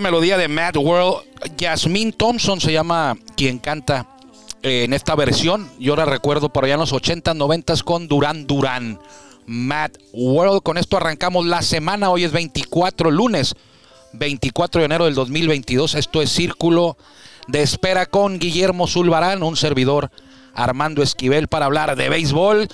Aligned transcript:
melodía 0.00 0.36
de 0.36 0.48
Mad 0.48 0.76
World. 0.76 1.24
Jasmine 1.58 2.12
Thompson 2.12 2.60
se 2.60 2.72
llama 2.72 3.16
quien 3.36 3.58
canta 3.58 4.08
eh, 4.62 4.84
en 4.84 4.92
esta 4.92 5.14
versión. 5.14 5.68
Yo 5.78 5.96
la 5.96 6.04
recuerdo 6.04 6.48
por 6.48 6.64
allá 6.64 6.74
en 6.74 6.80
los 6.80 6.92
80, 6.92 7.34
90 7.34 7.74
con 7.84 8.08
Duran 8.08 8.46
Duran. 8.46 8.98
Mad 9.46 9.90
World. 10.12 10.62
Con 10.62 10.78
esto 10.78 10.96
arrancamos 10.96 11.46
la 11.46 11.62
semana. 11.62 12.10
Hoy 12.10 12.24
es 12.24 12.32
24, 12.32 13.10
lunes 13.10 13.54
24 14.12 14.80
de 14.80 14.84
enero 14.86 15.04
del 15.04 15.14
2022. 15.14 15.94
Esto 15.94 16.22
es 16.22 16.30
Círculo 16.30 16.96
de 17.48 17.62
Espera 17.62 18.06
con 18.06 18.38
Guillermo 18.38 18.86
Zulbarán, 18.86 19.42
un 19.42 19.56
servidor 19.56 20.10
Armando 20.54 21.02
Esquivel 21.02 21.48
para 21.48 21.66
hablar 21.66 21.96
de 21.96 22.08
béisbol. 22.08 22.68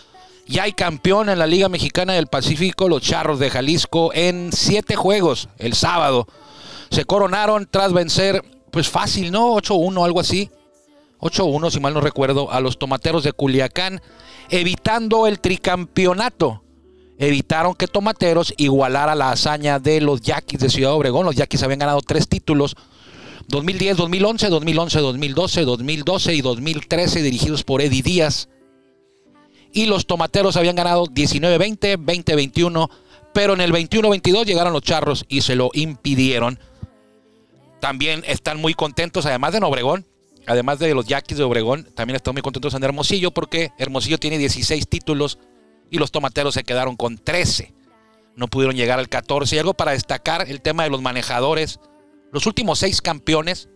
Ya 0.46 0.64
hay 0.64 0.72
campeón 0.72 1.28
en 1.28 1.38
la 1.38 1.46
Liga 1.46 1.68
Mexicana 1.68 2.12
del 2.14 2.26
Pacífico, 2.26 2.88
los 2.88 3.02
Charros 3.02 3.38
de 3.38 3.50
Jalisco, 3.50 4.10
en 4.14 4.50
siete 4.52 4.96
juegos 4.96 5.48
el 5.58 5.74
sábado. 5.74 6.26
Se 6.90 7.04
coronaron 7.04 7.68
tras 7.70 7.92
vencer, 7.92 8.44
pues 8.70 8.88
fácil, 8.88 9.30
¿no? 9.30 9.54
8-1, 9.54 10.04
algo 10.04 10.20
así. 10.20 10.50
8-1, 11.20 11.70
si 11.70 11.80
mal 11.80 11.94
no 11.94 12.00
recuerdo, 12.00 12.50
a 12.50 12.60
los 12.60 12.78
Tomateros 12.78 13.24
de 13.24 13.32
Culiacán, 13.32 14.00
evitando 14.48 15.26
el 15.26 15.40
tricampeonato. 15.40 16.62
Evitaron 17.18 17.74
que 17.74 17.86
Tomateros 17.86 18.54
igualara 18.56 19.14
la 19.14 19.30
hazaña 19.30 19.78
de 19.78 20.00
los 20.00 20.22
Yaquis 20.22 20.58
de 20.58 20.70
Ciudad 20.70 20.94
Obregón. 20.94 21.26
Los 21.26 21.36
Yaquis 21.36 21.62
habían 21.62 21.80
ganado 21.80 22.00
tres 22.00 22.28
títulos 22.28 22.76
2010, 23.48 23.98
2011, 23.98 24.48
2011, 24.48 25.00
2012, 25.00 25.64
2012 25.64 26.34
y 26.34 26.40
2013 26.40 27.22
dirigidos 27.22 27.62
por 27.62 27.82
Eddie 27.82 28.02
Díaz 28.02 28.48
y 29.72 29.86
los 29.86 30.06
tomateros 30.06 30.56
habían 30.56 30.76
ganado 30.76 31.06
19-20, 31.06 31.96
20-21, 31.96 32.90
pero 33.32 33.54
en 33.54 33.60
el 33.60 33.72
21-22 33.72 34.44
llegaron 34.44 34.72
los 34.72 34.82
charros 34.82 35.24
y 35.28 35.42
se 35.42 35.56
lo 35.56 35.70
impidieron. 35.74 36.58
También 37.80 38.22
están 38.26 38.60
muy 38.60 38.74
contentos, 38.74 39.26
además 39.26 39.52
de 39.52 39.58
en 39.58 39.64
Obregón, 39.64 40.06
además 40.46 40.78
de 40.78 40.94
los 40.94 41.06
Yaquis 41.06 41.38
de 41.38 41.44
Obregón, 41.44 41.88
también 41.94 42.16
están 42.16 42.34
muy 42.34 42.42
contentos 42.42 42.74
en 42.74 42.84
Hermosillo 42.84 43.30
porque 43.30 43.70
Hermosillo 43.78 44.18
tiene 44.18 44.38
16 44.38 44.88
títulos 44.88 45.38
y 45.90 45.98
los 45.98 46.10
tomateros 46.10 46.54
se 46.54 46.64
quedaron 46.64 46.96
con 46.96 47.18
13. 47.18 47.74
No 48.36 48.48
pudieron 48.48 48.76
llegar 48.76 48.98
al 48.98 49.08
14. 49.08 49.56
Y 49.56 49.58
algo 49.58 49.74
para 49.74 49.92
destacar, 49.92 50.48
el 50.48 50.62
tema 50.62 50.84
de 50.84 50.90
los 50.90 51.02
manejadores. 51.02 51.80
Los 52.32 52.46
últimos 52.46 52.78
seis 52.78 53.02
campeones, 53.02 53.68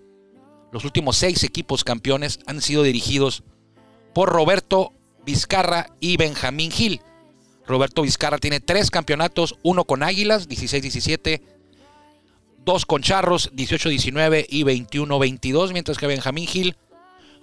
los 0.71 0.85
últimos 0.85 1.17
seis 1.17 1.43
equipos 1.43 1.83
campeones 1.83 2.39
han 2.47 2.61
sido 2.61 2.83
dirigidos 2.85 3.43
por 4.15 4.29
Roberto 4.29 4.93
Vizcarra 5.27 5.89
y 5.99 6.17
Benjamín 6.17 6.71
Gil. 6.71 7.01
Roberto 7.67 8.03
Vizcarra 8.03 8.39
tiene 8.39 8.61
tres 8.61 8.91
campeonatos, 8.91 9.57
uno 9.63 9.85
con 9.85 10.03
Águilas, 10.03 10.49
16-17, 10.49 11.43
dos 12.65 12.87
con 12.87 13.03
Charros, 13.03 13.53
18-19 13.53 14.47
y 14.49 14.65
21-22, 14.65 15.73
mientras 15.73 15.99
que 15.99 16.07
Benjamín 16.07 16.47
Gil 16.47 16.77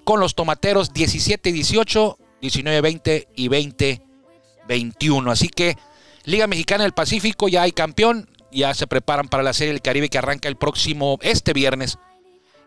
con 0.04 0.20
los 0.20 0.36
Tomateros, 0.36 0.94
17-18, 0.94 2.18
19-20 2.42 3.28
y 3.36 3.50
20-21. 3.50 5.32
Así 5.32 5.50
que 5.50 5.78
Liga 6.26 6.48
Mexicana 6.48 6.84
del 6.84 6.94
Pacífico 6.94 7.48
ya 7.48 7.64
hay 7.64 7.72
campeón, 7.72 8.30
ya 8.52 8.74
se 8.74 8.88
preparan 8.88 9.28
para 9.28 9.44
la 9.44 9.54
Serie 9.54 9.74
del 9.74 9.82
Caribe 9.82 10.10
que 10.10 10.18
arranca 10.18 10.50
el 10.50 10.56
próximo, 10.56 11.18
este 11.22 11.54
viernes, 11.54 12.00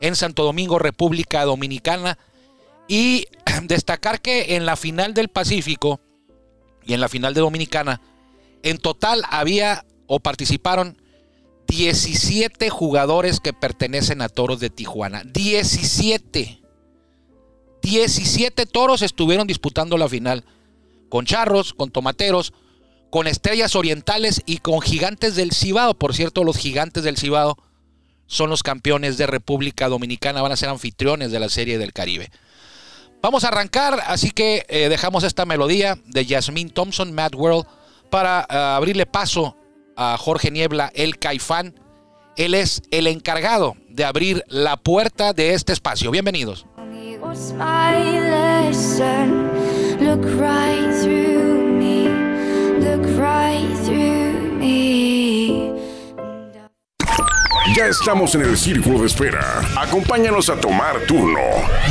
en 0.01 0.17
Santo 0.17 0.45
Domingo, 0.45 0.79
República 0.79 1.45
Dominicana. 1.45 2.19
Y 2.89 3.27
destacar 3.63 4.21
que 4.21 4.57
en 4.57 4.67
la 4.67 4.77
final 4.77 5.15
del 5.15 5.29
Pacífico 5.29 6.01
y 6.85 6.95
en 6.95 7.01
la 7.01 7.09
final 7.09 7.35
de 7.35 7.41
Dominicana, 7.41 8.01
en 8.63 8.79
total 8.79 9.23
había 9.31 9.85
o 10.07 10.21
participaron 10.21 11.01
17 11.77 12.71
jugadores 12.71 13.41
que 13.41 13.53
pertenecen 13.53 14.23
a 14.23 14.29
Toros 14.29 14.61
de 14.61 14.71
Tijuana. 14.71 15.25
17. 15.25 16.61
17 17.83 18.67
toros 18.67 19.03
estuvieron 19.03 19.49
disputando 19.49 19.99
la 19.99 20.09
final. 20.09 20.45
Con 21.09 21.27
charros, 21.27 21.75
con 21.75 21.91
tomateros, 21.91 22.53
con 23.11 23.27
estrellas 23.27 23.75
orientales 23.75 24.43
y 24.47 24.59
con 24.59 24.81
gigantes 24.81 25.35
del 25.35 25.53
Cibao. 25.53 25.95
Por 25.95 26.15
cierto, 26.15 26.45
los 26.45 26.57
gigantes 26.57 27.03
del 27.03 27.17
Cibao 27.17 27.59
son 28.27 28.51
los 28.51 28.63
campeones 28.63 29.19
de 29.19 29.27
República 29.27 29.89
Dominicana. 29.89 30.43
Van 30.43 30.53
a 30.53 30.57
ser 30.57 30.69
anfitriones 30.69 31.33
de 31.33 31.41
la 31.41 31.49
Serie 31.49 31.79
del 31.79 31.93
Caribe. 31.93 32.31
Vamos 33.21 33.43
a 33.43 33.49
arrancar, 33.49 34.01
así 34.07 34.31
que 34.31 34.65
eh, 34.69 34.89
dejamos 34.89 35.25
esta 35.25 35.45
melodía 35.45 35.99
de 36.07 36.25
Jasmine 36.25 36.71
Thompson, 36.71 37.13
Mad 37.13 37.35
World, 37.35 37.67
para 38.11 38.47
eh, 38.49 38.57
abrirle 38.57 39.07
paso 39.07 39.57
a 39.97 40.17
Jorge 40.19 40.51
Niebla, 40.51 40.91
el 40.95 41.19
Caifán. 41.19 41.79
Él 42.37 42.55
es 42.55 42.83
el 42.91 43.07
encargado 43.07 43.77
de 43.89 44.05
abrir 44.05 44.45
la 44.49 44.77
puerta 44.77 45.33
de 45.33 45.55
este 45.55 45.73
espacio. 45.73 46.11
Bienvenidos. 46.11 46.67
Ya 57.75 57.87
estamos 57.87 58.35
en 58.37 58.43
el 58.43 58.57
círculo 58.57 59.01
de 59.01 59.07
espera. 59.07 59.61
Acompáñanos 59.77 60.49
a 60.49 60.61
tomar 60.61 61.01
turno 61.09 61.41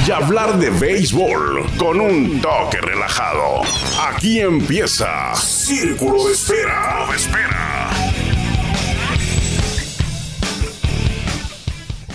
y 0.08 0.12
hablar 0.12 0.58
de 0.58 0.70
béisbol 0.70 1.66
con 1.78 2.00
un 2.00 2.40
toque 2.40 2.80
relajado. 2.80 3.64
Aquí 4.08 4.40
empieza 4.40 5.36
Círculo 5.36 6.28
de 6.28 6.34
Espera. 6.34 7.06
De 7.10 7.16
espera. 7.18 7.83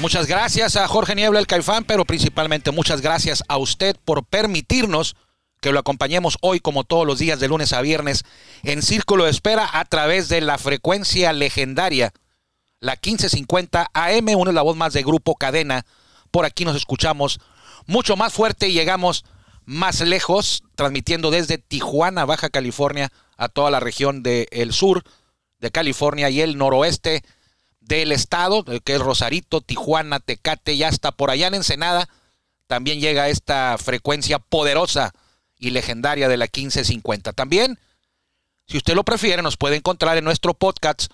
Muchas 0.00 0.28
gracias 0.28 0.76
a 0.76 0.86
Jorge 0.86 1.16
Niebla, 1.16 1.41
el 1.41 1.47
Caifán, 1.48 1.84
pero 1.84 2.04
principalmente 2.04 2.70
muchas 2.70 3.00
gracias 3.00 3.42
a 3.48 3.56
usted 3.56 3.97
por 4.04 4.25
permitirnos 4.25 5.16
que 5.60 5.72
lo 5.72 5.81
acompañemos 5.81 6.38
hoy 6.41 6.60
como 6.60 6.84
todos 6.84 7.04
los 7.04 7.19
días 7.19 7.41
de 7.41 7.48
lunes 7.48 7.72
a 7.72 7.81
viernes 7.81 8.25
en 8.62 8.82
Círculo 8.82 9.25
de 9.25 9.31
Espera 9.31 9.69
a 9.72 9.84
través 9.84 10.28
de 10.28 10.41
la 10.41 10.56
frecuencia 10.56 11.32
legendaria 11.32 12.12
la 12.81 12.92
1550 12.92 13.91
AM, 13.92 14.28
una 14.36 14.50
es 14.50 14.54
la 14.54 14.62
voz 14.62 14.76
más 14.76 14.92
de 14.92 15.03
Grupo 15.03 15.34
Cadena. 15.34 15.84
Por 16.30 16.44
aquí 16.44 16.65
nos 16.65 16.76
escuchamos 16.76 17.41
mucho 17.86 18.16
más 18.16 18.32
fuerte 18.32 18.69
y 18.69 18.72
llegamos 18.72 19.25
más 19.65 20.00
lejos, 20.00 20.62
transmitiendo 20.76 21.30
desde 21.30 21.59
Tijuana, 21.59 22.25
Baja 22.25 22.50
California, 22.50 23.10
a 23.36 23.48
toda 23.48 23.70
la 23.70 23.80
región 23.80 24.22
del 24.22 24.72
sur 24.72 25.03
de 25.59 25.70
California 25.70 26.30
y 26.30 26.41
el 26.41 26.56
noroeste 26.56 27.25
del 27.88 28.12
estado, 28.12 28.65
que 28.84 28.94
es 28.94 29.00
Rosarito, 29.00 29.62
Tijuana, 29.62 30.21
Tecate, 30.21 30.76
ya 30.76 30.88
hasta 30.88 31.10
por 31.10 31.31
allá 31.31 31.47
en 31.47 31.54
Ensenada, 31.54 32.09
también 32.66 33.00
llega 33.00 33.30
esta 33.30 33.77
frecuencia 33.78 34.39
poderosa 34.39 35.13
y 35.59 35.71
legendaria 35.71 36.28
de 36.28 36.36
la 36.36 36.45
1550. 36.45 37.33
También, 37.33 37.78
si 38.66 38.77
usted 38.77 38.95
lo 38.95 39.04
prefiere, 39.04 39.42
nos 39.42 39.57
puede 39.57 39.77
encontrar 39.77 40.18
en 40.18 40.24
nuestro 40.24 40.53
podcast 40.53 41.10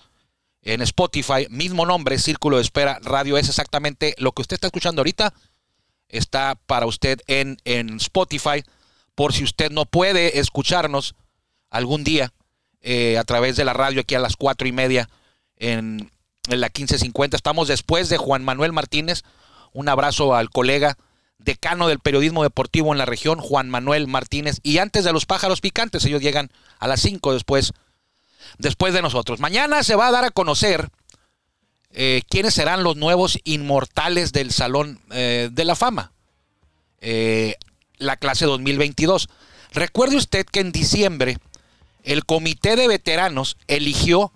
en 0.61 0.81
Spotify, 0.81 1.47
mismo 1.49 1.85
nombre, 1.85 2.19
Círculo 2.19 2.57
de 2.57 2.63
Espera 2.63 2.99
Radio, 3.01 3.37
es 3.37 3.47
exactamente 3.47 4.13
lo 4.17 4.33
que 4.33 4.41
usted 4.41 4.55
está 4.55 4.67
escuchando 4.67 4.99
ahorita. 4.99 5.33
Está 6.09 6.55
para 6.65 6.87
usted 6.87 7.21
en, 7.27 7.57
en 7.63 7.97
Spotify, 7.97 8.63
por 9.15 9.31
si 9.31 9.45
usted 9.45 9.71
no 9.71 9.85
puede 9.85 10.39
escucharnos 10.39 11.15
algún 11.69 12.03
día 12.03 12.33
eh, 12.81 13.17
a 13.17 13.23
través 13.23 13.55
de 13.55 13.63
la 13.63 13.73
radio 13.73 14.01
aquí 14.01 14.13
a 14.13 14.19
las 14.19 14.35
cuatro 14.35 14.67
y 14.67 14.71
media 14.71 15.09
en, 15.55 16.11
en 16.49 16.61
la 16.61 16.67
1550. 16.67 17.37
Estamos 17.37 17.67
después 17.67 18.09
de 18.09 18.17
Juan 18.17 18.43
Manuel 18.43 18.71
Martínez. 18.71 19.23
Un 19.73 19.89
abrazo 19.89 20.35
al 20.35 20.49
colega 20.49 20.97
decano 21.37 21.87
del 21.87 21.99
periodismo 21.99 22.43
deportivo 22.43 22.91
en 22.91 22.97
la 22.97 23.05
región, 23.05 23.39
Juan 23.39 23.69
Manuel 23.69 24.07
Martínez. 24.07 24.59
Y 24.63 24.79
antes 24.79 25.03
de 25.03 25.13
los 25.13 25.25
pájaros 25.25 25.61
picantes, 25.61 26.05
ellos 26.05 26.21
llegan 26.21 26.51
a 26.79 26.87
las 26.87 27.01
5 27.01 27.33
después 27.33 27.73
después 28.57 28.93
de 28.93 29.01
nosotros. 29.01 29.39
Mañana 29.39 29.83
se 29.83 29.95
va 29.95 30.07
a 30.07 30.11
dar 30.11 30.25
a 30.25 30.31
conocer 30.31 30.89
eh, 31.91 32.21
quiénes 32.29 32.53
serán 32.53 32.83
los 32.83 32.95
nuevos 32.95 33.39
inmortales 33.43 34.33
del 34.33 34.51
Salón 34.51 34.99
eh, 35.11 35.49
de 35.51 35.65
la 35.65 35.75
Fama, 35.75 36.11
eh, 37.01 37.55
la 37.97 38.17
clase 38.17 38.45
2022. 38.45 39.29
Recuerde 39.73 40.17
usted 40.17 40.45
que 40.45 40.59
en 40.59 40.71
diciembre 40.71 41.37
el 42.03 42.25
comité 42.25 42.75
de 42.75 42.87
veteranos 42.87 43.57
eligió 43.67 44.31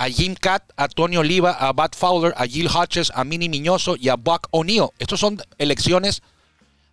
a 0.00 0.08
Jim 0.08 0.34
Catt, 0.34 0.62
a 0.78 0.88
Tony 0.88 1.18
Oliva, 1.18 1.50
a 1.50 1.74
Bud 1.74 1.90
Fowler, 1.94 2.32
a 2.38 2.46
Jill 2.46 2.68
Hodges, 2.68 3.12
a 3.14 3.22
Minnie 3.22 3.50
Miñoso 3.50 3.96
y 3.96 4.08
a 4.08 4.16
Buck 4.16 4.48
O'Neill. 4.50 4.88
Estos 4.98 5.20
son 5.20 5.42
elecciones 5.58 6.22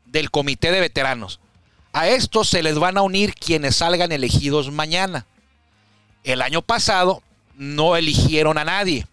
del 0.03 0.29
comité 0.29 0.71
de 0.71 0.81
veteranos. 0.81 1.39
A 1.93 2.09
estos 2.09 2.49
se 2.49 2.61
les 2.61 2.77
van 2.77 2.97
a 2.97 3.03
unir 3.03 3.33
quienes 3.33 3.77
salgan 3.77 4.11
elegidos 4.11 4.73
mañana. 4.73 5.25
El 6.25 6.41
año 6.41 6.61
pasado 6.61 7.23
no 7.55 7.95
eligieron 7.95 8.57
a 8.57 8.65
nadie. 8.65 9.07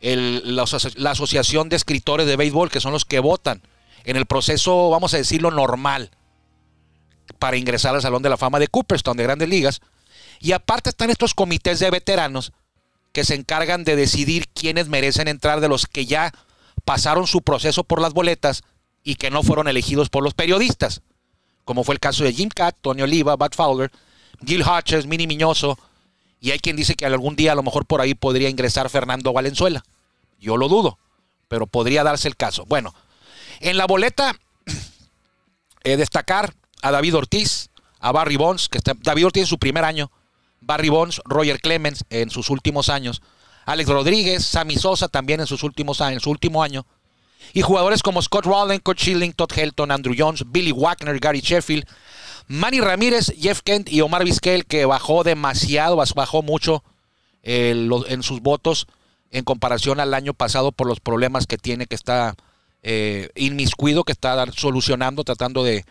la, 0.00 0.62
Asociación 1.10 1.68
de 1.68 1.74
Escritores 1.74 2.28
de 2.28 2.36
Béisbol, 2.36 2.70
que 2.70 2.80
son 2.80 2.92
los 2.92 3.04
que 3.04 3.18
votan 3.18 3.60
en 4.04 4.14
el 4.14 4.26
proceso, 4.26 4.90
vamos 4.90 5.14
a 5.14 5.16
decirlo, 5.16 5.50
normal 5.50 6.12
para 7.40 7.56
ingresar 7.56 7.96
al 7.96 8.02
Salón 8.02 8.22
de 8.22 8.28
la 8.28 8.36
Fama 8.36 8.60
de 8.60 8.68
Cooperstown 8.68 9.16
de 9.16 9.24
Grandes 9.24 9.48
Ligas. 9.48 9.80
Y 10.38 10.52
aparte 10.52 10.90
están 10.90 11.10
estos 11.10 11.34
comités 11.34 11.80
de 11.80 11.90
veteranos 11.90 12.52
que 13.14 13.24
se 13.24 13.36
encargan 13.36 13.84
de 13.84 13.94
decidir 13.94 14.48
quiénes 14.48 14.88
merecen 14.88 15.28
entrar 15.28 15.60
de 15.60 15.68
los 15.68 15.86
que 15.86 16.04
ya 16.04 16.34
pasaron 16.84 17.28
su 17.28 17.42
proceso 17.42 17.84
por 17.84 18.00
las 18.00 18.12
boletas 18.12 18.64
y 19.04 19.14
que 19.14 19.30
no 19.30 19.44
fueron 19.44 19.68
elegidos 19.68 20.10
por 20.10 20.24
los 20.24 20.34
periodistas, 20.34 21.00
como 21.64 21.84
fue 21.84 21.94
el 21.94 22.00
caso 22.00 22.24
de 22.24 22.32
Jim 22.32 22.48
Cat, 22.52 22.76
Tony 22.80 23.02
Oliva, 23.02 23.36
Bud 23.36 23.52
Fowler, 23.54 23.92
Gil 24.44 24.62
Hodges, 24.62 25.06
Mini 25.06 25.28
Miñoso, 25.28 25.78
y 26.40 26.50
hay 26.50 26.58
quien 26.58 26.74
dice 26.74 26.96
que 26.96 27.06
algún 27.06 27.36
día 27.36 27.52
a 27.52 27.54
lo 27.54 27.62
mejor 27.62 27.86
por 27.86 28.00
ahí 28.00 28.14
podría 28.14 28.48
ingresar 28.48 28.90
Fernando 28.90 29.32
Valenzuela. 29.32 29.84
Yo 30.40 30.56
lo 30.56 30.68
dudo, 30.68 30.98
pero 31.46 31.68
podría 31.68 32.02
darse 32.02 32.26
el 32.26 32.36
caso. 32.36 32.66
Bueno, 32.66 32.92
en 33.60 33.76
la 33.76 33.86
boleta, 33.86 34.36
destacar 35.84 36.52
a 36.82 36.90
David 36.90 37.14
Ortiz, 37.14 37.70
a 38.00 38.10
Barry 38.10 38.34
Bonds, 38.34 38.68
que 38.68 38.78
está, 38.78 38.94
David 38.98 39.26
Ortiz 39.26 39.42
en 39.42 39.46
su 39.46 39.58
primer 39.58 39.84
año, 39.84 40.10
Barry 40.64 40.88
Bonds, 40.88 41.20
Roger 41.24 41.60
Clemens 41.60 42.04
en 42.10 42.30
sus 42.30 42.50
últimos 42.50 42.88
años, 42.88 43.22
Alex 43.66 43.88
Rodríguez, 43.88 44.44
Sammy 44.44 44.76
Sosa 44.76 45.08
también 45.08 45.40
en 45.40 45.46
sus 45.46 45.62
últimos 45.62 46.00
años, 46.00 46.14
en 46.14 46.20
su 46.20 46.30
último 46.30 46.62
año, 46.62 46.86
y 47.52 47.62
jugadores 47.62 48.02
como 48.02 48.22
Scott 48.22 48.46
Rowland, 48.46 48.82
Kurt 48.82 48.98
Schilling, 48.98 49.32
Todd 49.32 49.52
Helton, 49.54 49.90
Andrew 49.90 50.14
Jones, 50.16 50.44
Billy 50.46 50.72
Wagner, 50.72 51.18
Gary 51.18 51.40
Sheffield, 51.40 51.86
Manny 52.46 52.80
Ramírez, 52.80 53.32
Jeff 53.38 53.60
Kent 53.62 53.90
y 53.90 54.00
Omar 54.00 54.24
Vizquel, 54.24 54.66
que 54.66 54.84
bajó 54.84 55.24
demasiado, 55.24 55.96
bajó 55.96 56.42
mucho 56.42 56.82
eh, 57.42 57.88
en 58.08 58.22
sus 58.22 58.40
votos 58.40 58.86
en 59.30 59.44
comparación 59.44 59.98
al 59.98 60.14
año 60.14 60.32
pasado 60.32 60.72
por 60.72 60.86
los 60.86 61.00
problemas 61.00 61.46
que 61.46 61.58
tiene, 61.58 61.86
que 61.86 61.96
está 61.96 62.36
eh, 62.82 63.30
inmiscuido, 63.34 64.04
que 64.04 64.12
está 64.12 64.46
solucionando, 64.52 65.24
tratando 65.24 65.64
de, 65.64 65.84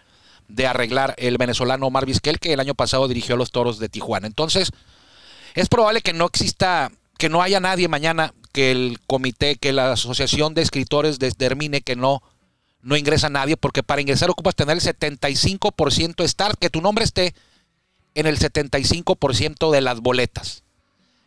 de 0.53 0.67
arreglar 0.67 1.15
el 1.17 1.39
venezolano 1.39 1.87
Omar 1.87 2.05
Vizquel, 2.05 2.39
que 2.39 2.53
el 2.53 2.59
año 2.59 2.75
pasado 2.75 3.07
dirigió 3.07 3.33
a 3.33 3.37
los 3.39 3.51
Toros 3.51 3.79
de 3.79 3.89
Tijuana. 3.89 4.27
Entonces, 4.27 4.69
es 5.55 5.67
probable 5.67 6.01
que 6.01 6.13
no 6.13 6.25
exista, 6.25 6.91
que 7.17 7.27
no 7.27 7.41
haya 7.41 7.59
nadie 7.59 7.87
mañana, 7.87 8.35
que 8.51 8.69
el 8.69 8.99
comité, 9.07 9.55
que 9.55 9.73
la 9.73 9.93
asociación 9.93 10.53
de 10.53 10.61
escritores 10.61 11.17
determine 11.17 11.81
que 11.81 11.95
no, 11.95 12.21
no 12.81 12.95
ingresa 12.95 13.29
nadie, 13.29 13.57
porque 13.57 13.81
para 13.81 14.01
ingresar 14.01 14.29
ocupas 14.29 14.55
tener 14.55 14.77
el 14.77 14.83
75% 14.83 16.23
estar, 16.23 16.55
que 16.59 16.69
tu 16.69 16.81
nombre 16.81 17.03
esté 17.03 17.33
en 18.13 18.27
el 18.27 18.37
75% 18.37 19.71
de 19.71 19.81
las 19.81 20.01
boletas. 20.01 20.63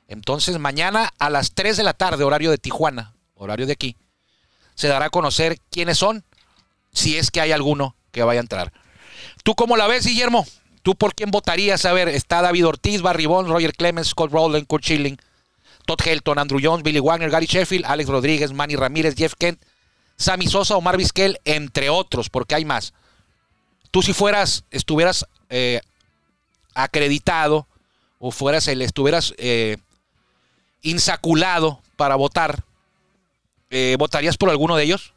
Entonces, 0.07 0.61
mañana 0.61 1.13
a 1.19 1.31
las 1.31 1.51
3 1.53 1.77
de 1.77 1.83
la 1.83 1.95
tarde, 1.95 2.23
horario 2.23 2.53
de 2.53 2.59
Tijuana, 2.59 3.17
horario 3.35 3.67
de 3.67 3.73
aquí, 3.73 3.97
se 4.77 4.87
dará 4.87 5.07
a 5.07 5.11
conocer 5.11 5.59
quiénes 5.69 5.99
son, 5.99 6.23
si 6.93 7.17
es 7.17 7.33
que 7.33 7.41
hay 7.41 7.51
alguno 7.51 7.97
que 8.13 8.23
vaya 8.23 8.39
a 8.39 8.43
entrar. 8.43 8.73
¿Tú 9.43 9.55
cómo 9.55 9.77
la 9.77 9.87
ves, 9.87 10.07
Guillermo? 10.07 10.47
¿Tú 10.83 10.95
por 10.95 11.15
quién 11.15 11.31
votarías? 11.31 11.85
A 11.85 11.93
ver, 11.93 12.09
está 12.09 12.43
David 12.43 12.67
Ortiz, 12.67 13.03
Barry 13.03 13.27
Roger 13.27 13.73
Clemens, 13.73 14.09
Scott 14.09 14.31
Rowland, 14.31 14.67
Kurt 14.67 14.85
Schilling, 14.85 15.19
Todd 15.85 16.01
Helton, 16.05 16.39
Andrew 16.39 16.61
Jones, 16.63 16.83
Billy 16.83 17.01
Wagner, 17.01 17.31
Gary 17.31 17.47
Sheffield, 17.47 17.85
Alex 17.87 18.09
Rodríguez, 18.09 18.53
Manny 18.53 18.77
Ramírez, 18.77 19.15
Jeff 19.17 19.35
Kent, 19.39 19.61
Sammy 20.17 20.47
Sosa, 20.47 20.77
Omar 20.77 20.97
Vizquel, 20.97 21.41
entre 21.45 21.91
otros, 21.91 22.31
porque 22.31 22.55
hay 22.55 22.65
más. 22.65 22.93
Tú 23.91 24.03
si 24.03 24.13
fueras, 24.13 24.65
estuvieras 24.71 25.27
eh, 25.49 25.81
acreditado 26.75 27.67
o 28.19 28.31
fueras 28.31 28.69
el, 28.69 28.83
estuvieras 28.83 29.35
eh, 29.39 29.79
insaculado 30.83 31.81
para 31.97 32.17
votar, 32.17 32.63
eh, 33.71 33.97
¿votarías 33.99 34.37
por 34.37 34.51
alguno 34.51 34.77
de 34.77 34.85
ellos? 34.85 35.13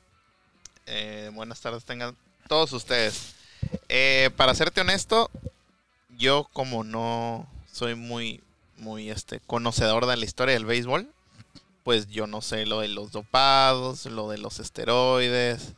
buenas 1.33 1.61
tardes 1.61 1.85
tengan 1.85 2.17
todos 2.47 2.73
ustedes. 2.73 3.35
Eh, 3.87 4.29
para 4.35 4.55
serte 4.55 4.81
honesto, 4.81 5.29
yo 6.17 6.47
como 6.53 6.83
no 6.83 7.47
soy 7.71 7.95
muy, 7.95 8.41
muy 8.77 9.09
este, 9.09 9.39
conocedor 9.39 10.05
de 10.05 10.17
la 10.17 10.25
historia 10.25 10.53
del 10.53 10.65
béisbol, 10.65 11.09
pues 11.83 12.07
yo 12.07 12.27
no 12.27 12.41
sé 12.41 12.65
lo 12.65 12.81
de 12.81 12.87
los 12.87 13.11
dopados, 13.11 14.05
lo 14.05 14.29
de 14.29 14.37
los 14.37 14.59
esteroides, 14.59 15.73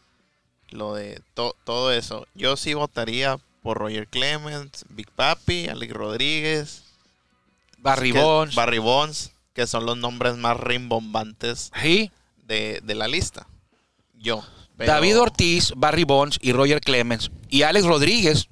lo 0.70 0.96
de 0.96 1.22
todo 1.64 1.92
eso. 1.92 2.28
Yo 2.34 2.58
sí 2.58 2.74
votaría 2.74 3.38
por 3.62 3.78
Roger 3.78 4.08
Clemens, 4.08 4.86
Big 4.90 5.10
Papi, 5.12 5.68
Alex 5.68 5.94
Rodríguez, 5.94 6.84
Barry 7.78 8.12
Bonds. 8.12 8.56
Barry 8.56 8.80
Bonds, 8.80 9.32
que 9.54 9.68
son 9.68 9.86
los 9.86 9.98
nombres 9.98 10.38
más 10.38 10.58
rimbombantes 10.60 11.72
de, 12.48 12.82
de 12.84 12.96
la 12.96 13.08
lista. 13.08 13.48
Yo. 14.18 14.44
David 14.86 15.20
Ortiz, 15.20 15.74
Barry 15.76 16.04
Bonds 16.04 16.38
y 16.42 16.54
Roger 16.54 16.82
Clemens 16.82 17.32
y 17.50 17.64
Alex 17.64 17.86
Rodríguez 17.86 18.48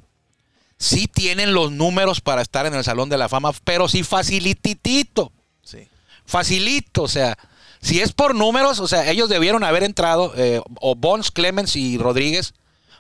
sí 0.77 1.07
tienen 1.07 1.53
los 1.53 1.71
números 1.71 2.21
para 2.21 2.41
estar 2.41 2.65
en 2.65 2.73
el 2.73 2.83
Salón 2.83 3.09
de 3.09 3.17
la 3.17 3.29
Fama, 3.29 3.51
pero 3.63 3.87
sí 3.87 4.03
facilititito. 4.03 5.31
Sí. 5.63 5.87
Facilito, 6.25 7.03
o 7.03 7.07
sea, 7.07 7.37
si 7.81 8.01
es 8.01 8.13
por 8.13 8.35
números, 8.35 8.79
o 8.79 8.87
sea, 8.87 9.09
ellos 9.09 9.29
debieron 9.29 9.63
haber 9.63 9.83
entrado, 9.83 10.33
eh, 10.35 10.61
o 10.81 10.95
Bonds, 10.95 11.31
Clemens 11.31 11.75
y 11.75 11.97
Rodríguez, 11.97 12.53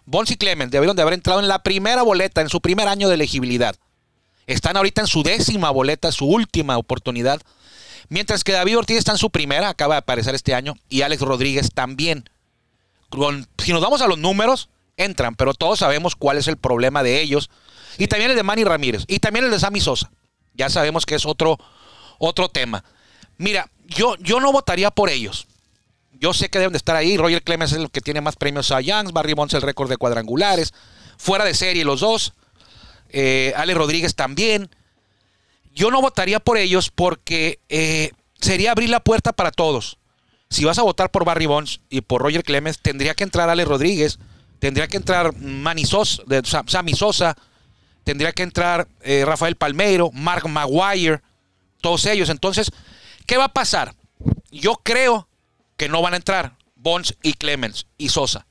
Bonds 0.05 0.31
y 0.31 0.37
Clemens 0.37 0.71
debieron 0.71 0.95
de 0.95 1.01
haber 1.01 1.13
entrado 1.13 1.39
en 1.39 1.47
la 1.47 1.63
primera 1.63 2.01
boleta, 2.01 2.41
en 2.41 2.49
su 2.49 2.61
primer 2.61 2.87
año 2.87 3.09
de 3.09 3.15
elegibilidad. 3.15 3.75
Están 4.47 4.77
ahorita 4.77 5.01
en 5.01 5.07
su 5.07 5.21
décima 5.21 5.69
boleta, 5.69 6.11
su 6.11 6.25
última 6.25 6.77
oportunidad. 6.77 7.41
Mientras 8.07 8.43
que 8.43 8.53
David 8.53 8.79
Ortiz 8.79 8.97
está 8.97 9.11
en 9.11 9.17
su 9.19 9.29
primera, 9.29 9.69
acaba 9.69 9.95
de 9.95 9.99
aparecer 9.99 10.33
este 10.33 10.55
año, 10.55 10.75
y 10.89 11.03
Alex 11.03 11.21
Rodríguez 11.21 11.69
también 11.73 12.27
si 13.57 13.73
nos 13.73 13.81
vamos 13.81 14.01
a 14.01 14.07
los 14.07 14.17
números, 14.17 14.69
entran, 14.97 15.35
pero 15.35 15.53
todos 15.53 15.79
sabemos 15.79 16.15
cuál 16.15 16.37
es 16.37 16.47
el 16.47 16.57
problema 16.57 17.03
de 17.03 17.21
ellos. 17.21 17.49
Y 17.97 18.07
también 18.07 18.31
el 18.31 18.37
de 18.37 18.43
Manny 18.43 18.63
Ramírez. 18.63 19.03
Y 19.07 19.19
también 19.19 19.45
el 19.45 19.51
de 19.51 19.59
Sammy 19.59 19.81
Sosa. 19.81 20.11
Ya 20.53 20.69
sabemos 20.69 21.05
que 21.05 21.15
es 21.15 21.25
otro, 21.25 21.57
otro 22.17 22.49
tema. 22.49 22.83
Mira, 23.37 23.69
yo, 23.87 24.15
yo 24.19 24.39
no 24.39 24.51
votaría 24.51 24.91
por 24.91 25.09
ellos. 25.09 25.47
Yo 26.13 26.33
sé 26.33 26.49
que 26.49 26.59
deben 26.59 26.73
de 26.73 26.77
estar 26.77 26.95
ahí. 26.95 27.17
Roger 27.17 27.43
Clemens 27.43 27.71
es 27.71 27.77
el 27.77 27.91
que 27.91 28.01
tiene 28.01 28.21
más 28.21 28.35
premios 28.35 28.71
a 28.71 28.81
Youngs. 28.81 29.13
Barry 29.13 29.33
Bonds 29.33 29.53
el 29.53 29.61
récord 29.61 29.89
de 29.89 29.97
cuadrangulares. 29.97 30.73
Fuera 31.17 31.45
de 31.45 31.53
serie 31.53 31.85
los 31.85 32.01
dos. 32.01 32.33
Eh, 33.09 33.53
Ale 33.55 33.73
Rodríguez 33.73 34.15
también. 34.15 34.69
Yo 35.73 35.91
no 35.91 36.01
votaría 36.01 36.39
por 36.39 36.57
ellos 36.57 36.89
porque 36.89 37.59
eh, 37.69 38.11
sería 38.39 38.71
abrir 38.71 38.89
la 38.89 38.99
puerta 39.01 39.31
para 39.31 39.51
todos 39.51 39.98
si 40.49 40.65
vas 40.65 40.79
a 40.79 40.83
votar 40.83 41.11
por 41.11 41.25
Barry 41.25 41.45
Bonds 41.45 41.81
y 41.89 42.01
por 42.01 42.21
Roger 42.21 42.43
Clemens, 42.43 42.79
tendría 42.79 43.13
que 43.13 43.23
entrar 43.23 43.49
Ale 43.49 43.65
Rodríguez, 43.65 44.19
tendría 44.59 44.87
que 44.87 44.97
entrar 44.97 45.31
Sammy 45.33 46.93
Sosa, 46.93 47.35
tendría 48.03 48.31
que 48.31 48.43
entrar 48.43 48.87
eh, 49.01 49.23
Rafael 49.25 49.55
Palmeiro, 49.55 50.11
Mark 50.11 50.47
Maguire, 50.49 51.21
todos 51.81 52.05
ellos. 52.05 52.29
Entonces, 52.29 52.71
¿qué 53.27 53.37
va 53.37 53.45
a 53.45 53.53
pasar? 53.53 53.93
Yo 54.51 54.81
creo 54.83 55.27
que 55.77 55.87
no 55.87 56.01
van 56.01 56.13
a 56.13 56.17
entrar 56.17 56.57
Bonds 56.75 57.15
y 57.21 57.33
Clemens 57.33 57.85
y 57.97 58.09
Sosa. 58.09 58.47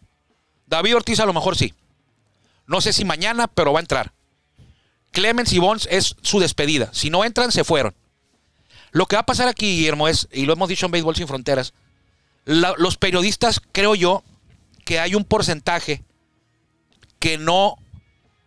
David 0.67 0.97
Ortiz 0.97 1.19
a 1.19 1.26
lo 1.26 1.33
mejor 1.33 1.57
sí. 1.57 1.75
No 2.67 2.81
sé 2.81 2.93
si 2.93 3.05
mañana, 3.05 3.49
pero 3.49 3.73
va 3.73 3.81
a 3.81 3.83
entrar. 3.83 4.12
Clemens 5.11 5.52
y 5.52 5.59
Bonds 5.59 5.88
es 5.90 6.14
su 6.23 6.38
despedida. 6.38 6.90
Si 6.93 7.11
no 7.11 7.25
entran, 7.25 7.50
se 7.50 7.64
fueron. 7.64 7.95
Lo 8.93 9.07
que 9.07 9.17
va 9.17 9.21
a 9.21 9.26
pasar 9.26 9.49
aquí, 9.49 9.76
Guillermo, 9.76 10.07
es, 10.07 10.28
y 10.31 10.47
lo 10.47 10.52
hemos 10.52 10.69
dicho 10.69 10.87
en 10.87 10.93
Béisbol 10.93 11.17
Sin 11.17 11.26
Fronteras, 11.26 11.75
los 12.49 12.97
periodistas, 12.97 13.61
creo 13.73 13.95
yo, 13.95 14.25
que 14.87 14.99
hay 14.99 15.14
un 15.14 15.25
porcentaje 15.25 16.02
que 17.19 17.37
no, 17.37 17.76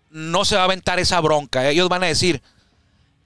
no 0.10 0.44
se 0.44 0.56
va 0.56 0.62
a 0.62 0.66
aventar 0.66 1.00
esa 1.00 1.20
bronca. 1.20 1.70
Ellos 1.70 1.88
van 1.88 2.04
a 2.04 2.08
decir, 2.08 2.42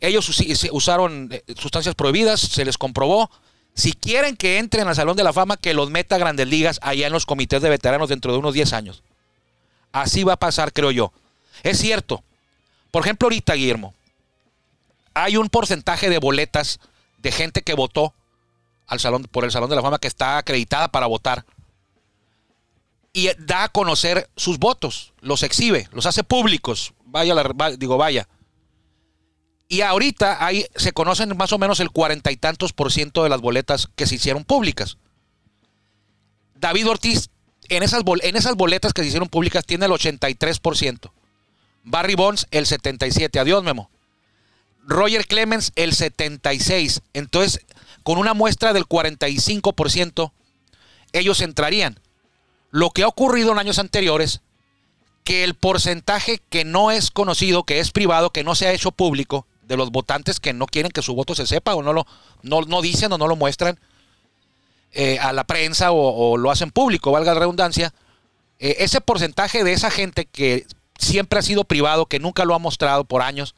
ellos 0.02 0.30
usaron 0.72 1.30
eh, 1.32 1.44
sustancias 1.58 1.96
prohibidas, 1.96 2.42
se 2.42 2.66
les 2.66 2.78
comprobó. 2.78 3.32
Si 3.74 3.94
quieren 3.94 4.36
que 4.36 4.58
entren 4.58 4.86
al 4.88 4.96
Salón 4.96 5.16
de 5.16 5.24
la 5.24 5.32
Fama, 5.32 5.56
que 5.56 5.74
los 5.74 5.90
meta 5.90 6.16
a 6.16 6.20
grandes 6.20 6.48
ligas 6.48 6.80
allá 6.82 7.08
en 7.08 7.14
los 7.14 7.26
comités 7.26 7.62
de 7.62 7.70
veteranos 7.70 8.10
dentro 8.10 8.34
de 8.34 8.40
unos 8.40 8.54
10 8.54 8.74
años. 8.74 9.02
Así 9.94 10.26
va 10.26 10.34
a 10.34 10.40
pasar, 10.40 10.74
creo 10.74 10.92
yo. 10.92 11.14
Es 11.64 11.80
cierto. 11.80 12.22
Por 12.92 13.04
ejemplo, 13.04 13.28
ahorita, 13.28 13.54
Guillermo, 13.54 13.94
hay 15.14 15.38
un 15.38 15.48
porcentaje 15.48 16.10
de 16.10 16.20
boletas 16.20 16.82
de 17.20 17.32
gente 17.32 17.62
que 17.62 17.76
votó 17.76 18.14
al 18.88 19.00
salón, 19.00 19.24
por 19.24 19.46
el 19.46 19.52
Salón 19.52 19.70
de 19.70 19.76
la 19.76 19.82
Fama 19.82 20.00
que 20.00 20.08
está 20.08 20.38
acreditada 20.38 20.90
para 20.90 21.08
votar. 21.08 21.46
Y 23.14 23.30
da 23.40 23.64
a 23.64 23.70
conocer 23.70 24.30
sus 24.36 24.60
votos, 24.60 25.14
los 25.22 25.44
exhibe, 25.44 25.88
los 25.92 26.06
hace 26.06 26.24
públicos. 26.24 26.94
Vaya, 27.06 27.34
digo, 27.78 27.98
vaya. 27.98 28.28
Y 29.68 29.82
ahorita 29.82 30.46
ahí 30.46 30.66
se 30.76 30.92
conocen 30.92 31.36
más 31.38 31.52
o 31.54 31.58
menos 31.58 31.80
el 31.80 31.90
cuarenta 31.90 32.32
y 32.32 32.38
tantos 32.38 32.74
por 32.74 32.92
ciento 32.92 33.24
de 33.24 33.30
las 33.30 33.42
boletas 33.42 33.90
que 33.96 34.06
se 34.06 34.16
hicieron 34.16 34.44
públicas. 34.44 34.98
David 36.56 36.88
Ortiz, 36.88 37.30
en 37.70 37.84
esas, 37.84 38.04
en 38.22 38.36
esas 38.36 38.56
boletas 38.56 38.94
que 38.94 39.02
se 39.02 39.08
hicieron 39.08 39.30
públicas, 39.30 39.66
tiene 39.66 39.86
el 39.86 39.92
83%. 39.92 41.12
Barry 41.84 42.16
Bonds, 42.16 42.48
el 42.52 42.66
77%. 42.66 43.40
Adiós, 43.40 43.64
Memo. 43.64 43.90
Roger 44.84 45.26
Clemens, 45.26 45.72
el 45.76 45.94
76%. 45.94 47.02
Entonces, 47.14 47.66
con 48.06 48.20
una 48.20 48.36
muestra 48.36 48.72
del 48.72 48.86
45%, 48.86 50.32
ellos 51.12 51.42
entrarían. 51.42 52.00
Lo 52.70 52.92
que 52.92 53.02
ha 53.02 53.08
ocurrido 53.08 53.52
en 53.52 53.58
años 53.58 53.80
anteriores, 53.80 54.42
que 55.24 55.44
el 55.44 55.56
porcentaje 55.56 56.40
que 56.50 56.66
no 56.66 56.92
es 56.92 57.10
conocido, 57.10 57.64
que 57.64 57.80
es 57.80 57.90
privado, 57.90 58.30
que 58.30 58.44
no 58.44 58.54
se 58.54 58.68
ha 58.68 58.74
hecho 58.74 58.92
público, 58.92 59.48
de 59.64 59.76
los 59.76 59.90
votantes 59.90 60.40
que 60.40 60.54
no 60.54 60.68
quieren 60.68 60.92
que 60.92 61.02
su 61.02 61.16
voto 61.16 61.34
se 61.34 61.48
sepa 61.48 61.74
o 61.74 61.82
no 61.82 61.94
lo 61.94 62.06
no, 62.44 62.62
no 62.62 62.84
dicen 62.84 63.12
o 63.12 63.18
no 63.18 63.28
lo 63.28 63.36
muestran 63.36 63.80
eh, 64.92 65.18
a 65.18 65.34
la 65.34 65.44
prensa 65.44 65.92
o, 65.92 66.38
lo 66.38 66.52
hacen 66.52 66.70
público, 66.70 67.12
valga 67.12 67.34
la 67.34 67.40
redundancia, 67.40 67.92
eh, 68.60 68.76
ese 68.82 69.02
porcentaje 69.02 69.64
de 69.64 69.74
esa 69.74 69.90
gente 69.90 70.26
que 70.26 70.68
siempre 71.00 71.40
ha 71.40 71.42
sido 71.42 71.64
privado, 71.64 72.06
que 72.06 72.20
nunca 72.20 72.46
lo 72.46 72.54
ha 72.54 72.60
mostrado 72.60 73.04
por 73.04 73.24
años, 73.24 73.56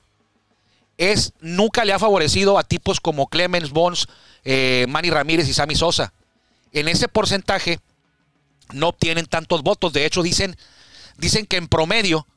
es 0.98 1.34
nunca 1.40 1.86
le 1.86 1.94
ha 1.94 2.00
favorecido 2.00 2.58
a 2.58 2.64
tipos 2.64 3.00
como 3.00 3.28
Clemens 3.28 3.72
Bonds, 3.72 4.08
eh, 4.44 4.86
Manny 4.90 5.10
Ramírez 5.10 5.48
y 5.48 5.54
Sammy 5.54 5.76
Sosa. 5.76 6.14
En 6.72 6.88
ese 6.88 7.08
porcentaje 7.08 7.80
no 8.74 8.90
obtienen 8.90 9.26
tantos 9.26 9.62
votos. 9.64 9.94
De 9.94 10.06
hecho, 10.06 10.24
dicen, 10.24 10.58
dicen 11.18 11.46
que 11.46 11.58
en 11.58 11.68
promedio 11.68 12.28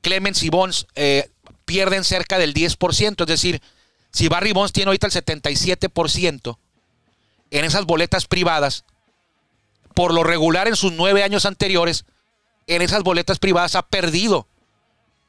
Clemens 0.00 0.42
y 0.42 0.48
Bonds 0.48 0.86
eh, 0.94 1.30
pierden 1.66 2.04
cerca 2.04 2.38
del 2.38 2.54
10%. 2.54 3.20
Es 3.20 3.26
decir, 3.26 3.62
si 4.12 4.28
Barry 4.28 4.52
Bonds 4.52 4.72
tiene 4.72 4.88
ahorita 4.88 5.06
el 5.06 5.12
77% 5.12 6.58
en 7.50 7.64
esas 7.64 7.84
boletas 7.84 8.26
privadas, 8.26 8.84
por 9.94 10.14
lo 10.14 10.24
regular 10.24 10.68
en 10.68 10.76
sus 10.76 10.92
nueve 10.92 11.22
años 11.22 11.44
anteriores, 11.44 12.04
en 12.66 12.82
esas 12.82 13.02
boletas 13.02 13.38
privadas 13.38 13.74
ha 13.74 13.82
perdido 13.82 14.46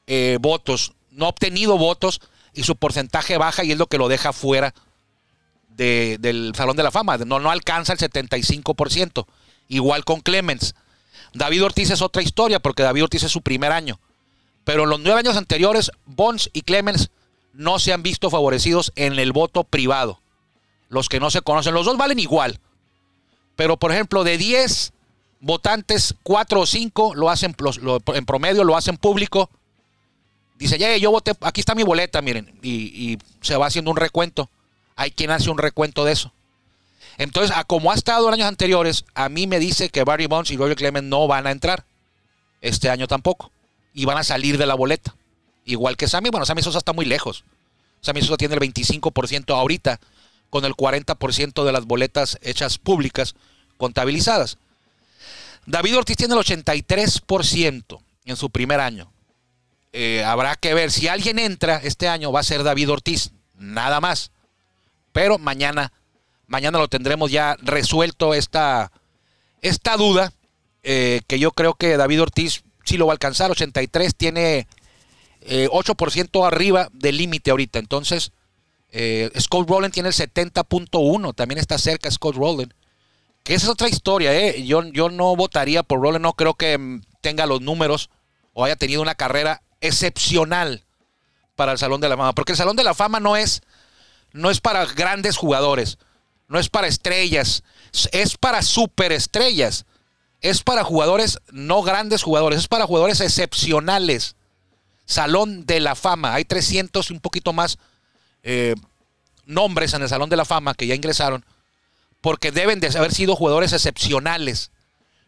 eh, 0.08 0.38
votos, 0.40 0.94
no 1.10 1.26
ha 1.26 1.30
obtenido 1.30 1.78
votos 1.78 2.22
y 2.54 2.64
su 2.64 2.76
porcentaje 2.76 3.38
baja 3.38 3.64
y 3.64 3.72
es 3.72 3.78
lo 3.78 3.88
que 3.88 3.98
lo 3.98 4.08
deja 4.08 4.34
fuera 4.34 4.74
de- 5.70 6.18
del 6.20 6.54
Salón 6.56 6.76
de 6.76 6.84
la 6.84 6.92
Fama. 6.92 7.18
No, 7.18 7.40
no 7.40 7.50
alcanza 7.50 7.94
el 7.94 8.00
75%. 8.00 9.28
Igual 9.68 10.04
con 10.04 10.20
Clemens. 10.22 10.76
David 11.34 11.64
Ortiz 11.64 11.90
es 11.92 12.02
otra 12.02 12.22
historia 12.22 12.60
porque 12.60 12.84
David 12.84 13.04
Ortiz 13.04 13.24
es 13.24 13.32
su 13.32 13.42
primer 13.42 13.72
año. 13.72 14.00
Pero 14.66 14.84
en 14.84 14.90
los 14.90 15.00
nueve 15.00 15.20
años 15.20 15.38
anteriores, 15.38 15.92
Bonds 16.06 16.50
y 16.54 16.62
Clemens 16.64 17.10
no 17.54 17.80
se 17.80 17.94
han 17.94 18.04
visto 18.04 18.30
favorecidos 18.30 18.92
en 18.96 19.18
el 19.18 19.32
voto 19.32 19.64
privado. 19.64 20.20
Los 20.90 21.08
que 21.10 21.20
no 21.22 21.32
se 21.32 21.42
conocen, 21.42 21.74
los 21.74 21.86
dos 21.86 21.98
valen 21.98 22.20
igual. 22.20 22.60
Pero, 23.56 23.78
por 23.78 23.92
ejemplo, 23.92 24.24
de 24.24 24.38
10 24.38 24.92
votantes, 25.40 26.16
4 26.24 26.62
o 26.62 26.66
5 26.66 27.16
lo 27.16 27.30
hacen 27.30 27.56
en 28.14 28.26
promedio, 28.26 28.64
lo 28.64 28.76
hacen 28.76 28.98
público. 28.98 29.50
Dice, 30.62 30.78
ya, 30.78 30.96
yo 30.98 31.10
voté, 31.10 31.32
aquí 31.42 31.60
está 31.60 31.74
mi 31.74 31.82
boleta, 31.82 32.22
miren. 32.22 32.54
Y, 32.62 33.18
se 33.42 33.56
va 33.56 33.66
haciendo 33.66 33.90
un 33.90 33.98
recuento. 33.98 34.48
Hay 34.96 35.10
quien 35.10 35.32
hace 35.32 35.50
un 35.50 35.58
recuento 35.58 36.06
de 36.06 36.12
eso. 36.12 36.32
Entonces, 37.18 37.58
a 37.58 37.64
como 37.64 37.92
ha 37.92 37.96
estado 37.96 38.28
en 38.28 38.36
años 38.36 38.48
anteriores, 38.48 39.06
a 39.16 39.28
mí 39.28 39.48
me 39.48 39.58
dice 39.58 39.90
que 39.90 40.04
Barry 40.04 40.28
Bonds 40.28 40.52
y 40.52 40.58
Roger 40.58 40.76
Clemens 40.76 41.08
no 41.08 41.26
van 41.26 41.48
a 41.48 41.52
entrar. 41.52 41.84
Este 42.62 42.92
año 42.92 43.08
tampoco. 43.08 43.50
Y 43.96 44.06
van 44.06 44.20
a 44.20 44.24
salir 44.24 44.60
de 44.60 44.68
la 44.68 44.76
boleta. 44.76 45.16
Igual 45.66 45.98
que 45.98 46.08
Sammy. 46.08 46.30
Bueno, 46.30 46.46
Sammy 46.46 46.62
Sosa 46.62 46.78
está 46.78 46.94
muy 46.94 47.06
lejos. 47.06 47.44
Sammy 48.02 48.22
Sosa 48.22 48.38
tiene 48.38 48.54
el 48.54 48.60
25% 48.60 49.56
ahorita, 49.56 50.00
con 50.52 50.64
el 50.66 50.74
40% 50.74 51.64
de 51.64 51.72
las 51.72 51.86
boletas 51.86 52.38
hechas 52.44 52.78
públicas 52.78 53.34
contabilizadas. 53.78 54.60
David 55.66 55.98
Ortiz 55.98 56.18
tiene 56.18 56.36
el 56.36 56.40
83% 56.40 58.00
en 58.26 58.36
su 58.36 58.52
primer 58.52 58.80
año. 58.80 59.12
Eh, 59.94 60.24
habrá 60.24 60.56
que 60.56 60.74
ver 60.74 60.92
si 60.92 61.08
alguien 61.08 61.38
entra 61.38 61.78
este 61.78 62.08
año 62.08 62.32
va 62.32 62.40
a 62.40 62.44
ser 62.44 62.64
David 62.64 62.92
Ortiz, 62.92 63.32
nada 63.56 64.00
más. 64.00 64.32
Pero 65.12 65.38
mañana, 65.38 65.92
mañana 66.48 66.80
lo 66.80 66.88
tendremos 66.88 67.32
ya 67.32 67.58
resuelto 67.62 68.34
esta, 68.34 68.92
esta 69.62 69.98
duda, 69.98 70.34
eh, 70.84 71.22
que 71.28 71.40
yo 71.40 71.52
creo 71.52 71.74
que 71.74 71.98
David 71.98 72.22
Ortiz 72.24 72.64
sí 72.86 72.98
lo 72.98 73.08
va 73.08 73.14
a 73.14 73.16
alcanzar. 73.16 73.52
83 73.52 74.16
tiene 74.16 74.68
eh, 75.42 75.68
8% 75.70 76.48
arriba 76.48 76.90
del 76.94 77.18
límite 77.18 77.52
ahorita. 77.52 77.80
Entonces, 77.80 78.32
eh, 78.92 79.32
Scott 79.40 79.70
Rowland 79.70 79.94
tiene 79.94 80.10
el 80.10 80.16
70.1, 80.16 81.34
también 81.34 81.60
está 81.60 81.78
cerca 81.78 82.12
Scott 82.12 82.36
Rowland. 82.36 82.74
Que 83.44 83.56
esa 83.56 83.66
es 83.66 83.72
otra 83.72 83.90
historia, 83.90 84.34
¿eh? 84.34 84.64
Yo, 84.64 84.84
yo 84.84 85.10
no 85.10 85.36
votaría 85.36 85.82
por 85.84 86.00
Rowland, 86.00 86.24
no 86.24 86.34
creo 86.34 86.54
que 86.54 87.02
tenga 87.22 87.46
los 87.46 87.62
números 87.62 88.10
o 88.54 88.66
haya 88.66 88.76
tenido 88.76 89.02
una 89.02 89.16
carrera 89.16 89.64
excepcional 89.82 90.84
para 91.56 91.74
el 91.74 91.78
Salón 91.78 92.02
de 92.02 92.10
la 92.10 92.18
Fama. 92.18 92.34
Porque 92.34 92.54
el 92.54 92.58
Salón 92.58 92.76
de 92.76 92.84
la 92.84 92.94
Fama 92.94 93.20
no 93.20 93.36
es, 93.36 93.62
no 94.32 94.50
es 94.50 94.62
para 94.62 94.86
grandes 94.86 95.38
jugadores, 95.38 95.98
no 96.48 96.60
es 96.60 96.70
para 96.70 96.88
estrellas, 96.88 97.64
es 98.12 98.38
para 98.38 98.62
superestrellas, 98.62 99.86
es 100.42 100.64
para 100.64 100.84
jugadores, 100.84 101.40
no 101.52 101.82
grandes 101.82 102.24
jugadores, 102.24 102.60
es 102.60 102.68
para 102.68 102.88
jugadores 102.88 103.22
excepcionales. 103.22 104.36
Salón 105.06 105.66
de 105.66 105.80
la 105.80 105.96
Fama, 105.96 106.34
hay 106.34 106.46
300 106.46 107.10
y 107.10 107.14
un 107.14 107.20
poquito 107.20 107.54
más 107.54 107.78
eh, 108.44 108.76
nombres 109.46 109.94
en 109.94 110.02
el 110.02 110.10
Salón 110.10 110.30
de 110.30 110.38
la 110.38 110.46
Fama 110.46 110.74
que 110.74 110.88
ya 110.88 110.96
ingresaron, 110.96 111.46
porque 112.22 112.52
deben 112.52 112.80
de 112.80 112.88
haber 112.98 113.14
sido 113.14 113.36
jugadores 113.36 113.74
excepcionales. 113.74 114.72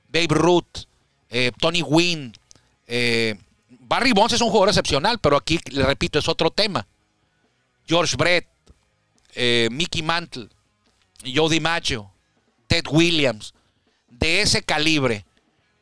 Babe 0.07 0.27
Ruth, 0.29 0.86
eh, 1.29 1.51
Tony 1.60 1.81
Wynn, 1.81 2.33
eh, 2.88 3.36
Barry 3.93 4.12
Bonds 4.12 4.33
es 4.33 4.41
un 4.41 4.50
jugador 4.50 4.69
excepcional, 4.69 5.19
pero 5.19 5.38
aquí, 5.38 5.59
le 5.69 5.83
repito, 5.83 6.17
es 6.17 6.27
otro 6.27 6.50
tema. 6.50 6.88
George 7.85 8.15
Brett, 8.17 8.47
eh, 9.35 9.69
Mickey 9.71 10.01
Mantle, 10.01 10.50
Joe 11.23 11.47
DiMaggio, 11.47 12.12
Ted 12.65 12.85
Williams, 12.89 13.53
de 14.09 14.41
ese 14.41 14.63
calibre, 14.63 15.27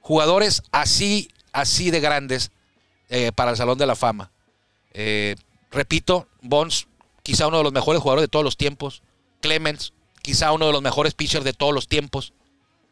jugadores 0.01 0.61
así, 0.73 1.29
así 1.53 1.89
de 1.89 2.01
grandes 2.01 2.51
eh, 3.07 3.31
para 3.33 3.51
el 3.51 3.55
Salón 3.55 3.77
de 3.77 3.87
la 3.87 3.95
Fama. 3.95 4.29
Eh, 4.91 5.37
repito, 5.71 6.27
Bonds, 6.41 6.87
quizá 7.23 7.47
uno 7.47 7.59
de 7.59 7.63
los 7.63 7.71
mejores 7.71 8.01
jugadores 8.01 8.23
de 8.23 8.27
todos 8.27 8.43
los 8.43 8.57
tiempos. 8.57 9.03
Clemens, 9.39 9.93
quizá 10.21 10.51
uno 10.51 10.65
de 10.67 10.73
los 10.73 10.81
mejores 10.81 11.13
pitchers 11.13 11.45
de 11.45 11.53
todos 11.53 11.73
los 11.73 11.87
tiempos. 11.87 12.33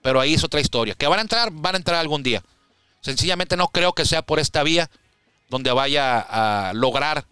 Pero 0.02 0.22
ahí 0.22 0.36
es 0.36 0.46
otra 0.46 0.62
historia. 0.62 0.96
Que 0.96 1.08
van 1.08 1.20
a 1.20 1.24
entrar, 1.24 1.52
van 1.52 1.76
a 1.76 1.78
entrar 1.78 2.00
algún 2.00 2.24
día. 2.24 2.42
Sencillamente 3.02 3.58
no 3.58 3.68
creo 3.68 3.92
que 3.92 4.06
sea 4.06 4.22
por 4.22 4.40
esta 4.40 4.64
vía 4.64 4.90
donde 5.50 5.72
vaya 5.72 6.20
a 6.20 6.74
lograr 6.74 7.26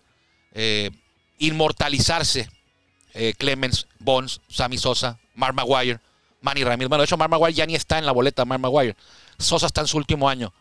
eh, 0.54 0.92
inmortalizarse 1.38 2.50
eh, 3.14 3.34
Clemens, 3.38 3.88
Bonds, 4.00 4.42
Sammy 4.50 4.78
Sosa, 4.78 5.20
Mark 5.36 5.56
Maguire, 5.56 6.00
Manny 6.42 6.64
Ramírez. 6.64 6.90
Bueno, 6.90 7.02
de 7.02 7.06
hecho, 7.06 7.18
Mark 7.18 7.32
Maguire 7.32 7.54
ya 7.54 7.66
ni 7.66 7.76
está 7.76 7.98
en 7.98 8.06
la 8.06 8.12
boleta, 8.12 8.46
Mark 8.46 8.62
Maguire. 8.62 8.96
Sosa 9.38 9.68
está 9.68 9.82
en 9.82 9.88
su 9.88 9.98
último 9.98 10.30
año. 10.30 10.54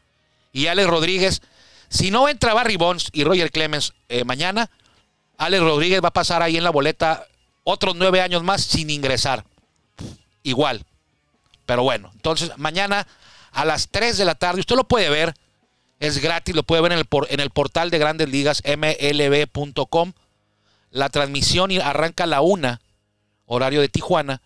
Y 0.53 0.67
Alex 0.67 0.89
Rodríguez, 0.89 1.43
si 1.89 2.11
no 2.11 2.29
entra 2.29 2.55
Barry 2.55 2.77
Bonds 2.77 3.11
y 3.13 3.25
Roger 3.25 3.51
Clemens 3.51 3.93
eh, 4.09 4.25
mañana, 4.25 4.71
Alex 5.39 5.63
Rodríguez 5.63 6.03
va 6.03 6.09
a 6.09 6.13
pasar 6.13 6.43
ahí 6.43 6.57
en 6.57 6.65
la 6.65 6.71
boleta 6.71 7.27
otros 7.65 7.95
nueve 7.97 8.21
años 8.21 8.43
más 8.43 8.63
sin 8.63 8.91
ingresar. 8.91 9.45
Igual. 10.43 10.85
Pero 11.67 11.83
bueno, 11.83 12.11
entonces 12.15 12.53
mañana 12.57 13.07
a 13.53 13.65
las 13.65 13.89
3 13.89 14.19
de 14.19 14.25
la 14.25 14.35
tarde, 14.35 14.61
usted 14.61 14.77
lo 14.77 14.85
puede 14.85 15.11
ver, 15.11 15.35
es 16.01 16.19
gratis, 16.19 16.55
lo 16.55 16.63
puede 16.63 16.83
ver 16.83 16.93
en 16.93 16.99
el, 16.99 17.05
por- 17.07 17.27
en 17.31 17.41
el 17.41 17.51
portal 17.51 17.91
de 17.91 17.99
Grandes 17.99 18.29
Ligas, 18.29 18.63
mlb.com. 18.65 20.13
La 20.91 21.09
transmisión 21.11 21.71
arranca 21.83 22.25
a 22.25 22.27
la 22.27 22.41
1, 22.41 22.79
horario 23.47 23.81
de 23.81 23.89
Tijuana, 23.89 24.43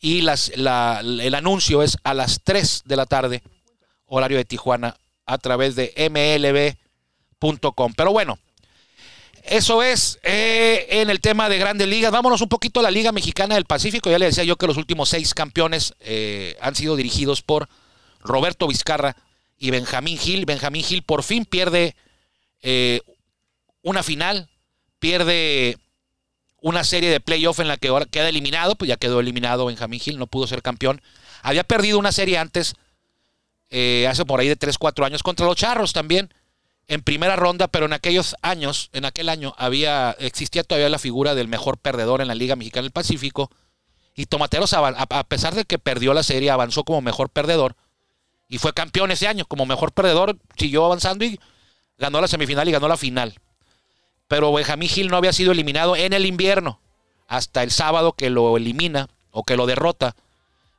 y 0.00 0.20
las, 0.22 0.52
la- 0.56 1.00
el 1.00 1.34
anuncio 1.34 1.82
es 1.82 1.96
a 2.04 2.14
las 2.14 2.40
3 2.42 2.82
de 2.84 2.96
la 2.96 3.06
tarde, 3.06 3.42
horario 4.06 4.36
de 4.38 4.44
Tijuana, 4.44 4.96
a 5.26 5.38
través 5.38 5.74
de 5.76 5.92
mlb.com. 7.40 7.92
Pero 7.96 8.12
bueno, 8.12 8.38
eso 9.44 9.82
es 9.82 10.18
eh, 10.22 10.86
en 10.90 11.10
el 11.10 11.20
tema 11.20 11.48
de 11.48 11.58
grandes 11.58 11.88
ligas. 11.88 12.12
Vámonos 12.12 12.40
un 12.40 12.48
poquito 12.48 12.80
a 12.80 12.82
la 12.82 12.90
Liga 12.90 13.12
Mexicana 13.12 13.54
del 13.54 13.64
Pacífico. 13.66 14.10
Ya 14.10 14.18
le 14.18 14.26
decía 14.26 14.44
yo 14.44 14.56
que 14.56 14.66
los 14.66 14.76
últimos 14.76 15.08
seis 15.10 15.34
campeones 15.34 15.94
eh, 16.00 16.56
han 16.60 16.74
sido 16.74 16.96
dirigidos 16.96 17.42
por 17.42 17.68
Roberto 18.20 18.66
Vizcarra 18.66 19.16
y 19.58 19.70
Benjamín 19.70 20.18
Gil. 20.18 20.46
Benjamín 20.46 20.84
Gil 20.84 21.02
por 21.02 21.22
fin 21.22 21.44
pierde 21.44 21.96
eh, 22.62 23.00
una 23.82 24.02
final, 24.02 24.48
pierde 24.98 25.78
una 26.60 26.84
serie 26.84 27.10
de 27.10 27.20
playoff 27.20 27.60
en 27.60 27.68
la 27.68 27.76
que 27.76 27.88
ahora 27.88 28.06
queda 28.06 28.28
eliminado, 28.28 28.76
pues 28.76 28.88
ya 28.88 28.96
quedó 28.96 29.20
eliminado 29.20 29.66
Benjamín 29.66 30.00
Gil, 30.00 30.18
no 30.18 30.26
pudo 30.26 30.46
ser 30.46 30.62
campeón. 30.62 31.02
Había 31.42 31.64
perdido 31.64 31.98
una 31.98 32.10
serie 32.10 32.38
antes, 32.38 32.74
eh, 33.68 34.06
hace 34.08 34.24
por 34.24 34.40
ahí 34.40 34.48
de 34.48 34.56
3, 34.56 34.78
4 34.78 35.04
años, 35.04 35.22
contra 35.22 35.46
los 35.46 35.56
Charros 35.56 35.92
también 35.92 36.32
en 36.88 37.02
primera 37.02 37.36
ronda, 37.36 37.68
pero 37.68 37.86
en 37.86 37.92
aquellos 37.92 38.36
años, 38.42 38.90
en 38.92 39.04
aquel 39.04 39.28
año, 39.28 39.54
había, 39.58 40.16
existía 40.18 40.64
todavía 40.64 40.88
la 40.88 40.98
figura 40.98 41.34
del 41.34 41.48
mejor 41.48 41.78
perdedor 41.78 42.20
en 42.20 42.28
la 42.28 42.34
Liga 42.34 42.56
Mexicana 42.56 42.82
del 42.82 42.92
Pacífico. 42.92 43.50
Y 44.14 44.26
Tomateros, 44.26 44.72
a 44.74 45.24
pesar 45.24 45.54
de 45.54 45.64
que 45.64 45.78
perdió 45.78 46.14
la 46.14 46.22
serie, 46.22 46.50
avanzó 46.50 46.84
como 46.84 47.00
mejor 47.00 47.30
perdedor. 47.30 47.74
Y 48.54 48.58
fue 48.58 48.72
campeón 48.72 49.10
ese 49.10 49.26
año. 49.26 49.46
Como 49.46 49.66
mejor 49.66 49.90
perdedor, 49.90 50.38
siguió 50.56 50.84
avanzando 50.84 51.24
y 51.24 51.40
ganó 51.98 52.20
la 52.20 52.28
semifinal 52.28 52.68
y 52.68 52.70
ganó 52.70 52.86
la 52.86 52.96
final. 52.96 53.34
Pero 54.28 54.52
Benjamín 54.52 54.88
Gil 54.88 55.08
no 55.08 55.16
había 55.16 55.32
sido 55.32 55.50
eliminado 55.50 55.96
en 55.96 56.12
el 56.12 56.24
invierno. 56.24 56.78
Hasta 57.26 57.64
el 57.64 57.72
sábado 57.72 58.12
que 58.12 58.30
lo 58.30 58.56
elimina 58.56 59.08
o 59.32 59.42
que 59.42 59.56
lo 59.56 59.66
derrota 59.66 60.14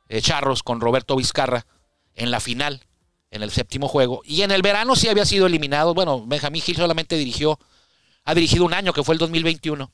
eh, 0.08 0.22
Charros 0.22 0.62
con 0.62 0.80
Roberto 0.80 1.16
Vizcarra 1.16 1.66
en 2.14 2.30
la 2.30 2.40
final 2.40 2.86
en 3.30 3.42
el 3.42 3.50
séptimo 3.50 3.88
juego. 3.88 4.22
Y 4.24 4.40
en 4.40 4.52
el 4.52 4.62
verano 4.62 4.96
sí 4.96 5.08
había 5.10 5.26
sido 5.26 5.44
eliminado. 5.46 5.92
Bueno, 5.92 6.24
Benjamín 6.26 6.62
Gil 6.62 6.76
solamente 6.76 7.18
dirigió, 7.18 7.58
ha 8.24 8.34
dirigido 8.34 8.64
un 8.64 8.72
año, 8.72 8.94
que 8.94 9.04
fue 9.04 9.16
el 9.16 9.18
2021. 9.18 9.92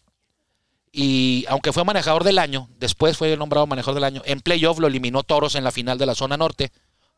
Y 0.93 1.47
aunque 1.49 1.73
fue 1.73 1.83
manejador 1.83 2.23
del 2.23 2.39
año, 2.39 2.69
después 2.79 3.17
fue 3.17 3.37
nombrado 3.37 3.67
manejador 3.67 3.97
del 3.97 4.05
año, 4.05 4.23
en 4.25 4.41
playoff 4.41 4.79
lo 4.79 4.87
eliminó 4.87 5.25
Toros 5.25 5.57
en 5.57 5.65
la 5.65 5.73
final 5.73 5.99
de 5.99 6.07
la 6.07 6.15
zona 6.15 6.37
norte, 6.37 6.71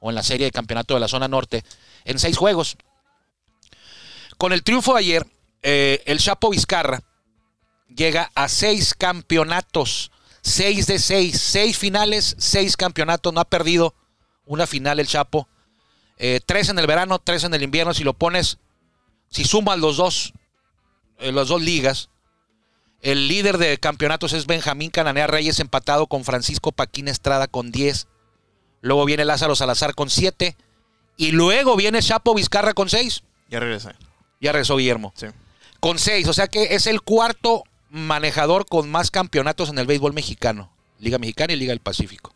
o 0.05 0.11
en 0.11 0.15
la 0.15 0.23
serie 0.23 0.45
de 0.45 0.53
campeonato 0.53 0.93
de 0.93 1.01
la 1.01 1.09
zona 1.09 1.29
norte, 1.29 1.65
en 2.05 2.19
seis 2.19 2.37
juegos. 2.37 2.77
Con 4.37 4.53
el 4.53 4.63
triunfo 4.63 4.93
de 4.93 4.99
ayer, 4.99 5.27
eh, 5.63 6.03
el 6.05 6.19
Chapo 6.19 6.51
Vizcarra 6.51 7.01
llega 7.89 8.31
a 8.35 8.49
seis 8.49 8.93
campeonatos. 8.93 10.11
Seis 10.43 10.87
de 10.87 10.99
seis. 10.99 11.41
Seis 11.41 11.79
finales, 11.79 12.37
seis 12.39 12.77
campeonatos. 12.77 13.33
No 13.33 13.41
ha 13.41 13.47
perdido 13.47 13.95
una 14.45 14.67
final 14.67 15.01
el 15.01 15.07
Chapo. 15.07 15.49
Eh, 16.19 16.41
tres 16.45 16.69
en 16.69 16.79
el 16.79 16.87
verano, 16.87 17.19
tres 17.19 17.45
en 17.45 17.55
el 17.55 17.63
invierno. 17.63 17.95
Si 17.95 18.05
lo 18.05 18.13
pones, 18.13 18.59
si 19.31 19.45
sumas 19.45 19.79
los 19.79 19.97
dos, 19.97 20.35
eh, 21.19 21.33
las 21.33 21.49
dos 21.49 21.63
ligas, 21.63 22.11
el 23.01 23.27
líder 23.27 23.57
de 23.57 23.79
campeonatos 23.79 24.35
es 24.35 24.45
Benjamín 24.45 24.91
Cananea 24.91 25.29
Reyes, 25.29 25.61
empatado 25.61 26.09
con 26.09 26.25
Francisco 26.25 26.73
Paquín 26.73 27.09
Estrada 27.09 27.47
con 27.47 27.71
10. 27.71 28.07
Luego 28.85 29.07
viene 29.07 29.25
Lázaro 29.25 29.57
Salazar 29.57 29.95
con 29.95 30.11
7. 30.11 30.57
Y 31.17 31.33
luego 31.33 31.75
viene 31.75 32.03
Chapo 32.03 32.35
Vizcarra 32.35 32.75
con 32.75 32.91
6. 32.91 33.23
Ya 33.49 33.59
regresé. 33.59 33.93
Ya 34.43 34.53
regresó 34.53 34.77
Guillermo. 34.77 35.15
Sí. 35.17 35.27
Con 35.81 35.99
6. 35.99 36.29
O 36.29 36.35
sea 36.35 36.49
que 36.49 36.75
es 36.75 36.87
el 36.87 37.01
cuarto 37.01 37.65
manejador 37.89 38.67
con 38.67 38.91
más 38.91 39.11
campeonatos 39.11 39.71
en 39.71 39.79
el 39.79 39.87
béisbol 39.87 40.13
mexicano. 40.13 40.71
Liga 40.99 41.19
Mexicana 41.19 41.55
y 41.55 41.57
Liga 41.57 41.71
del 41.71 41.81
Pacífico. 41.81 42.35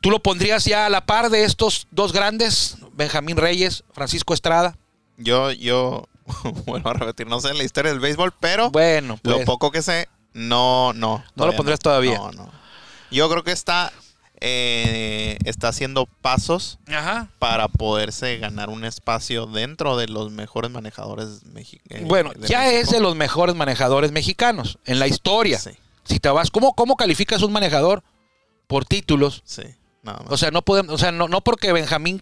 ¿Tú 0.00 0.12
lo 0.12 0.20
pondrías 0.20 0.64
ya 0.64 0.86
a 0.86 0.90
la 0.90 1.06
par 1.06 1.28
de 1.28 1.42
estos 1.42 1.88
dos 1.90 2.12
grandes? 2.12 2.76
Benjamín 2.92 3.36
Reyes, 3.36 3.82
Francisco 3.92 4.32
Estrada. 4.32 4.76
Yo, 5.16 5.50
yo, 5.50 6.06
vuelvo 6.66 6.90
a 6.90 6.92
repetir, 6.92 7.26
no 7.26 7.40
sé 7.40 7.52
la 7.52 7.64
historia 7.64 7.90
del 7.90 8.00
béisbol, 8.00 8.32
pero 8.38 8.70
Bueno, 8.70 9.18
pues. 9.20 9.38
lo 9.38 9.44
poco 9.44 9.72
que 9.72 9.82
sé, 9.82 10.08
no, 10.34 10.92
no. 10.92 11.24
¿No 11.34 11.46
lo 11.46 11.56
pondrías 11.56 11.80
todavía? 11.80 12.18
No, 12.18 12.30
no. 12.30 12.52
Yo 13.10 13.28
creo 13.28 13.42
que 13.42 13.52
está, 13.52 13.92
eh, 14.46 15.38
está 15.46 15.68
haciendo 15.68 16.04
pasos 16.04 16.78
Ajá. 16.86 17.28
para 17.38 17.66
poderse 17.68 18.36
ganar 18.36 18.68
un 18.68 18.84
espacio 18.84 19.46
dentro 19.46 19.96
de 19.96 20.06
los 20.06 20.30
mejores 20.30 20.70
manejadores 20.70 21.46
mexicanos. 21.46 22.06
Bueno, 22.06 22.30
ya 22.46 22.70
es 22.70 22.90
de 22.90 23.00
los 23.00 23.16
mejores 23.16 23.56
manejadores 23.56 24.12
mexicanos 24.12 24.78
en 24.84 24.98
la 24.98 25.06
historia. 25.06 25.58
Sí, 25.58 25.70
Si 26.04 26.20
te 26.20 26.28
vas, 26.28 26.50
¿cómo, 26.50 26.74
cómo 26.74 26.96
calificas 26.96 27.40
un 27.40 27.52
manejador? 27.52 28.02
Por 28.66 28.84
títulos. 28.84 29.42
sí, 29.46 29.62
nada 30.02 30.18
más. 30.20 30.30
O 30.32 30.36
sea, 30.36 30.50
no 30.50 30.60
podemos, 30.60 30.92
o 30.94 30.98
sea, 30.98 31.10
no, 31.10 31.26
no 31.26 31.40
porque 31.40 31.72
Benjamín 31.72 32.20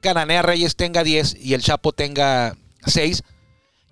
Cananea 0.00 0.42
Reyes 0.42 0.74
tenga 0.74 1.04
10 1.04 1.36
y 1.40 1.54
el 1.54 1.62
Chapo 1.62 1.92
tenga 1.92 2.56
6, 2.86 3.22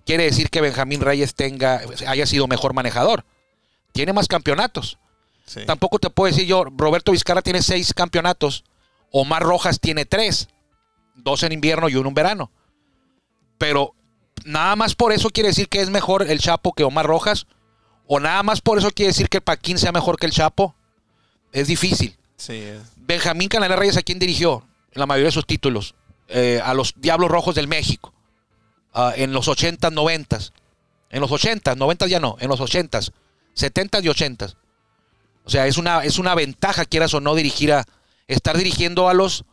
quiere 0.05 0.25
decir 0.25 0.49
que 0.49 0.59
Benjamín 0.59 0.99
Reyes 0.99 1.33
tenga, 1.33 1.81
haya 2.07 2.25
sido 2.25 2.45
mejor 2.47 2.73
manejador. 2.73 3.23
Tiene 3.93 4.11
más 4.11 4.27
campeonatos. 4.27 4.97
Sí. 5.49 5.65
Tampoco 5.65 5.97
te 5.99 6.09
puedo 6.11 6.31
decir 6.31 6.47
yo, 6.47 6.63
Roberto 6.77 7.11
Vizcarra 7.11 7.41
tiene 7.41 7.61
6 7.63 7.93
campeonatos, 7.95 8.63
Omar 9.11 9.41
Rojas 9.41 9.79
tiene 9.79 10.05
3, 10.05 10.47
dos 11.15 11.41
en 11.43 11.51
invierno 11.53 11.89
y 11.89 11.95
uno 11.95 12.09
en 12.09 12.13
verano. 12.13 12.51
Pero 13.57 13.93
nada 14.45 14.75
más 14.75 14.95
por 14.95 15.11
eso 15.11 15.29
quiere 15.29 15.49
decir 15.49 15.67
que 15.67 15.81
es 15.81 15.89
mejor 15.89 16.29
el 16.29 16.39
Chapo 16.39 16.73
que 16.73 16.83
Omar 16.83 17.05
Rojas, 17.07 17.47
o 18.05 18.19
nada 18.19 18.43
más 18.43 18.61
por 18.61 18.77
eso 18.77 18.91
quiere 18.91 19.07
decir 19.09 19.27
que 19.29 19.41
Paquín 19.41 19.77
sea 19.77 19.91
mejor 19.91 20.17
que 20.17 20.25
el 20.27 20.31
Chapo. 20.31 20.75
Es 21.51 21.67
difícil. 21.67 22.15
Sí, 22.37 22.53
es- 22.53 22.81
Benjamín 22.95 23.49
Cananea 23.49 23.75
Reyes, 23.75 23.97
¿a 23.97 24.01
quién 24.03 24.19
dirigió? 24.19 24.63
En 24.91 24.99
la 24.99 25.05
mayoría 25.07 25.27
de 25.29 25.31
sus 25.33 25.45
títulos. 25.47 25.95
Eh, 26.27 26.61
a 26.63 26.73
los 26.75 26.93
Diablos 26.97 27.29
Rojos 27.31 27.55
del 27.55 27.67
México. 27.67 28.13
Ah, 28.93 29.13
en 29.15 29.33
los 29.33 29.47
80s, 29.47 29.91
90s. 29.91 30.51
En 31.09 31.21
los 31.21 31.31
80s, 31.31 31.75
90s 31.75 32.07
ya 32.07 32.19
no. 32.19 32.37
En 32.39 32.49
los 32.49 32.59
80s, 32.59 33.11
70s 33.55 34.03
y 34.03 34.09
80s. 34.09 34.55
O 35.49 35.51
sea, 35.51 35.65
es 35.65 35.79
una, 35.79 36.03
es 36.03 36.19
una 36.19 36.35
ventaja, 36.35 36.85
quieras 36.85 37.11
o 37.15 37.21
no, 37.21 37.33
dirigir 37.33 37.73
a. 37.73 37.83
Estar 38.27 38.55
dirigiendo 38.55 39.09
a 39.09 39.15
los 39.15 39.45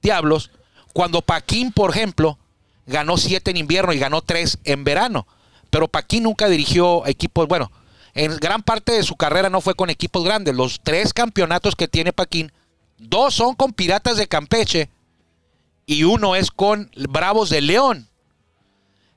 Diablos. 0.00 0.50
Cuando 0.94 1.20
Paquín, 1.20 1.72
por 1.72 1.90
ejemplo, 1.90 2.38
ganó 2.86 3.18
7 3.18 3.50
en 3.50 3.58
invierno 3.58 3.92
y 3.92 3.98
ganó 3.98 4.22
3 4.22 4.60
en 4.64 4.84
verano. 4.84 5.26
Pero 5.68 5.88
Paquín 5.88 6.22
nunca 6.22 6.48
dirigió 6.48 7.06
equipos. 7.06 7.48
Bueno, 7.48 7.70
en 8.14 8.34
gran 8.38 8.62
parte 8.62 8.92
de 8.92 9.02
su 9.02 9.14
carrera 9.16 9.50
no 9.50 9.60
fue 9.60 9.74
con 9.74 9.90
equipos 9.90 10.24
grandes. 10.24 10.54
Los 10.54 10.80
tres 10.82 11.12
campeonatos 11.12 11.76
que 11.76 11.86
tiene 11.86 12.14
Paquín, 12.14 12.50
dos 12.96 13.34
son 13.34 13.54
con 13.56 13.74
Piratas 13.74 14.16
de 14.16 14.28
Campeche 14.28 14.88
y 15.84 16.04
uno 16.04 16.34
es 16.34 16.50
con 16.50 16.90
Bravos 17.10 17.50
de 17.50 17.60
León. 17.60 18.08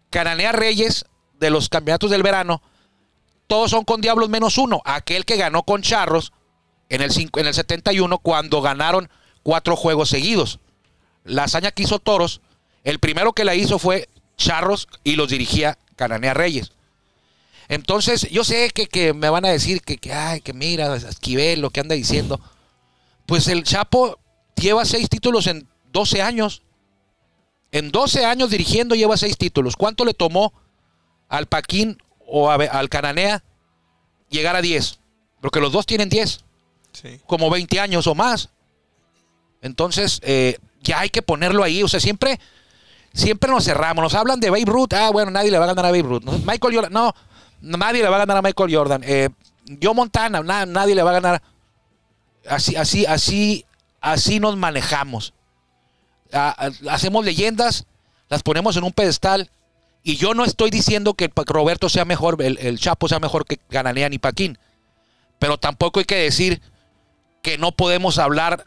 Cananea 0.09 0.51
Reyes, 0.51 1.05
de 1.39 1.49
los 1.49 1.69
campeonatos 1.69 2.11
del 2.11 2.23
verano, 2.23 2.61
todos 3.49 3.71
son 3.71 3.83
con 3.83 3.99
Diablos 3.99 4.29
menos 4.29 4.57
uno. 4.59 4.81
Aquel 4.85 5.25
que 5.25 5.35
ganó 5.35 5.63
con 5.63 5.81
Charros 5.81 6.31
en 6.87 7.01
el, 7.01 7.11
cinco- 7.11 7.39
en 7.39 7.47
el 7.47 7.53
71 7.55 8.19
cuando 8.19 8.61
ganaron 8.61 9.09
cuatro 9.43 9.75
juegos 9.75 10.07
seguidos. 10.09 10.59
La 11.23 11.45
hazaña 11.45 11.71
que 11.71 11.83
hizo 11.83 11.97
Toros, 11.99 12.41
el 12.83 12.99
primero 12.99 13.33
que 13.33 13.43
la 13.45 13.55
hizo 13.55 13.79
fue 13.79 14.07
Charros 14.37 14.87
y 15.03 15.15
los 15.15 15.29
dirigía 15.29 15.77
Cananea 15.95 16.33
Reyes. 16.35 16.71
Entonces, 17.67 18.29
yo 18.31 18.43
sé 18.43 18.69
que, 18.73 18.87
que 18.87 19.13
me 19.13 19.29
van 19.29 19.45
a 19.45 19.49
decir 19.49 19.81
que, 19.81 19.97
que, 19.97 20.13
ay, 20.13 20.41
que 20.41 20.53
mira, 20.53 20.95
Esquivel, 20.95 21.59
lo 21.61 21.69
que 21.71 21.79
anda 21.79 21.95
diciendo. 21.95 22.39
Pues 23.25 23.47
el 23.47 23.63
Chapo 23.63 24.19
lleva 24.55 24.85
seis 24.85 25.09
títulos 25.09 25.47
en 25.47 25.67
12 25.91 26.21
años. 26.21 26.61
En 27.71 27.91
12 27.91 28.25
años 28.25 28.49
dirigiendo 28.49 28.95
lleva 28.95 29.17
seis 29.17 29.37
títulos. 29.37 29.75
¿Cuánto 29.75 30.05
le 30.05 30.13
tomó 30.13 30.53
al 31.27 31.45
Paquín 31.47 31.97
o 32.31 32.49
a- 32.49 32.55
al 32.55 32.89
Cananea 32.89 33.43
llegar 34.29 34.55
a 34.55 34.61
10? 34.61 34.99
Porque 35.41 35.59
los 35.59 35.71
dos 35.71 35.85
tienen 35.85 36.09
10, 36.09 36.43
sí. 36.93 37.19
como 37.25 37.49
20 37.49 37.79
años 37.79 38.07
o 38.07 38.15
más. 38.15 38.49
Entonces, 39.61 40.19
eh, 40.23 40.57
ya 40.81 40.99
hay 40.99 41.09
que 41.09 41.21
ponerlo 41.21 41.63
ahí. 41.63 41.83
O 41.83 41.87
sea, 41.87 41.99
siempre, 41.99 42.39
siempre 43.13 43.49
nos 43.51 43.65
cerramos. 43.65 44.01
Nos 44.03 44.13
hablan 44.15 44.39
de 44.39 44.49
Babe 44.49 44.65
Ruth. 44.65 44.93
Ah, 44.93 45.09
bueno, 45.11 45.31
nadie 45.31 45.51
le 45.51 45.57
va 45.59 45.65
a 45.65 45.67
ganar 45.67 45.85
a 45.85 45.91
Babe 45.91 46.03
Ruth. 46.03 46.23
Michael 46.45 46.75
Jordan, 46.75 46.93
no, 46.93 47.13
nadie 47.61 48.01
le 48.03 48.09
va 48.09 48.15
a 48.17 48.19
ganar 48.19 48.37
a 48.37 48.41
Michael 48.41 48.73
Jordan. 48.75 49.01
Eh, 49.05 49.29
Joe 49.81 49.93
Montana, 49.93 50.41
na- 50.41 50.65
nadie 50.65 50.95
le 50.95 51.03
va 51.03 51.11
a 51.11 51.13
ganar. 51.19 51.41
Así, 52.47 52.75
así, 52.75 53.05
así, 53.05 53.65
así 54.01 54.39
nos 54.39 54.55
manejamos. 54.57 55.33
Ah, 56.31 56.55
ah, 56.57 56.69
hacemos 56.91 57.25
leyendas, 57.25 57.85
las 58.29 58.43
ponemos 58.43 58.77
en 58.77 58.83
un 58.83 58.91
pedestal. 58.93 59.49
Y 60.03 60.15
yo 60.15 60.33
no 60.33 60.45
estoy 60.45 60.69
diciendo 60.69 61.13
que 61.13 61.29
Roberto 61.45 61.89
sea 61.89 62.05
mejor, 62.05 62.41
el, 62.41 62.57
el 62.59 62.79
Chapo 62.79 63.07
sea 63.07 63.19
mejor 63.19 63.45
que 63.45 63.57
Cananea 63.57 64.09
ni 64.09 64.17
Paquín. 64.17 64.57
Pero 65.39 65.57
tampoco 65.57 65.99
hay 65.99 66.05
que 66.05 66.15
decir 66.15 66.61
que 67.41 67.57
no 67.57 67.71
podemos 67.73 68.17
hablar 68.17 68.65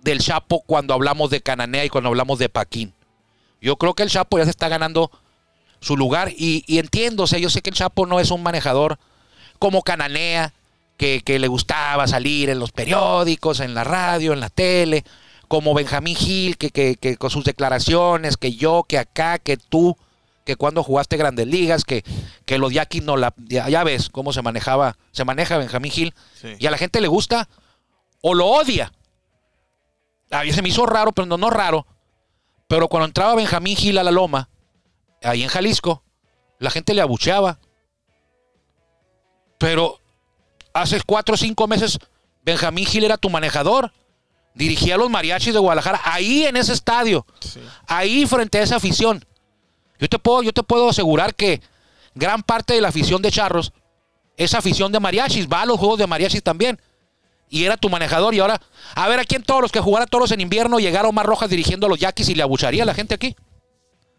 del 0.00 0.20
Chapo 0.20 0.62
cuando 0.66 0.94
hablamos 0.94 1.30
de 1.30 1.42
Cananea 1.42 1.84
y 1.84 1.88
cuando 1.90 2.08
hablamos 2.08 2.38
de 2.38 2.48
Paquín. 2.48 2.94
Yo 3.60 3.76
creo 3.76 3.94
que 3.94 4.02
el 4.02 4.10
Chapo 4.10 4.38
ya 4.38 4.44
se 4.44 4.50
está 4.50 4.68
ganando 4.68 5.10
su 5.80 5.96
lugar 5.96 6.30
y, 6.36 6.64
y 6.66 6.78
entiendo, 6.78 7.24
o 7.24 7.26
sea, 7.26 7.38
yo 7.38 7.50
sé 7.50 7.60
que 7.62 7.70
el 7.70 7.76
Chapo 7.76 8.06
no 8.06 8.20
es 8.20 8.30
un 8.30 8.42
manejador 8.42 8.98
como 9.58 9.82
Cananea, 9.82 10.54
que, 10.96 11.22
que 11.24 11.38
le 11.38 11.48
gustaba 11.48 12.06
salir 12.06 12.50
en 12.50 12.58
los 12.58 12.72
periódicos, 12.72 13.60
en 13.60 13.74
la 13.74 13.84
radio, 13.84 14.32
en 14.34 14.40
la 14.40 14.50
tele, 14.50 15.04
como 15.48 15.72
Benjamín 15.74 16.16
Gil, 16.16 16.56
que, 16.58 16.70
que- 16.70 16.96
que 16.96 17.16
con 17.16 17.30
sus 17.30 17.44
declaraciones, 17.44 18.36
que 18.36 18.52
yo, 18.52 18.84
que 18.86 18.98
acá, 18.98 19.38
que 19.38 19.56
tú, 19.56 19.96
que 20.44 20.56
cuando 20.56 20.82
jugaste 20.82 21.16
grandes 21.16 21.46
ligas, 21.46 21.84
que, 21.84 22.02
que 22.46 22.58
los 22.58 22.72
Yaquis 22.72 23.02
no 23.02 23.16
la... 23.16 23.32
Ya, 23.36 23.68
ya 23.68 23.84
ves 23.84 24.08
cómo 24.08 24.32
se 24.32 24.42
manejaba, 24.42 24.96
se 25.12 25.24
maneja 25.24 25.58
Benjamín 25.58 25.92
Gil, 25.92 26.14
Sí. 26.40 26.54
y 26.58 26.66
a 26.66 26.70
la 26.70 26.78
gente 26.78 27.00
le 27.00 27.08
gusta 27.08 27.48
o 28.22 28.34
lo 28.34 28.46
odia. 28.46 28.92
A 30.30 30.42
mí 30.42 30.52
se 30.52 30.62
me 30.62 30.68
hizo 30.68 30.86
raro, 30.86 31.12
pero 31.12 31.26
no, 31.26 31.36
no 31.36 31.50
raro. 31.50 31.86
Pero 32.68 32.88
cuando 32.88 33.06
entraba 33.06 33.34
Benjamín 33.34 33.76
Gil 33.76 33.98
a 33.98 34.02
la 34.04 34.10
loma, 34.10 34.48
ahí 35.22 35.42
en 35.42 35.48
Jalisco, 35.48 36.02
la 36.58 36.70
gente 36.70 36.94
le 36.94 37.02
abucheaba. 37.02 37.58
Pero 39.58 39.98
hace 40.72 41.00
cuatro 41.04 41.34
o 41.34 41.38
cinco 41.38 41.66
meses, 41.66 41.98
Benjamín 42.42 42.86
Gil 42.86 43.04
era 43.04 43.16
tu 43.16 43.28
manejador. 43.30 43.92
Dirigía 44.54 44.96
a 44.96 44.98
los 44.98 45.10
mariachis 45.10 45.52
de 45.54 45.60
Guadalajara, 45.60 46.00
ahí 46.04 46.44
en 46.44 46.56
ese 46.56 46.72
estadio, 46.72 47.24
Sí. 47.40 47.60
ahí 47.86 48.26
frente 48.26 48.58
a 48.58 48.62
esa 48.62 48.76
afición. 48.76 49.24
Yo 50.00 50.08
te 50.08 50.18
puedo, 50.18 50.42
yo 50.42 50.52
te 50.52 50.62
puedo 50.62 50.88
asegurar 50.88 51.34
que 51.34 51.60
gran 52.14 52.42
parte 52.42 52.74
de 52.74 52.80
la 52.80 52.88
afición 52.88 53.22
de 53.22 53.30
Charros 53.30 53.72
es 54.36 54.54
afición 54.54 54.90
de 54.90 55.00
mariachis, 55.00 55.48
va 55.48 55.62
a 55.62 55.66
los 55.66 55.78
juegos 55.78 55.98
de 55.98 56.06
mariachis 56.06 56.42
también. 56.42 56.80
Y 57.48 57.64
era 57.64 57.76
tu 57.76 57.90
manejador 57.90 58.34
y 58.34 58.38
ahora, 58.38 58.60
a 58.94 59.08
ver, 59.08 59.18
aquí 59.18 59.34
en 59.34 59.42
todos 59.42 59.60
los 59.60 59.72
que 59.72 59.80
jugara 59.80 60.06
toros 60.06 60.30
en 60.30 60.40
invierno 60.40 60.78
llegaron 60.78 61.14
más 61.14 61.26
rojas 61.26 61.50
dirigiendo 61.50 61.86
a 61.86 61.90
los 61.90 61.98
yaquis 61.98 62.28
y 62.28 62.34
le 62.34 62.42
abucharía 62.42 62.84
a 62.84 62.86
la 62.86 62.94
gente 62.94 63.14
aquí. 63.14 63.36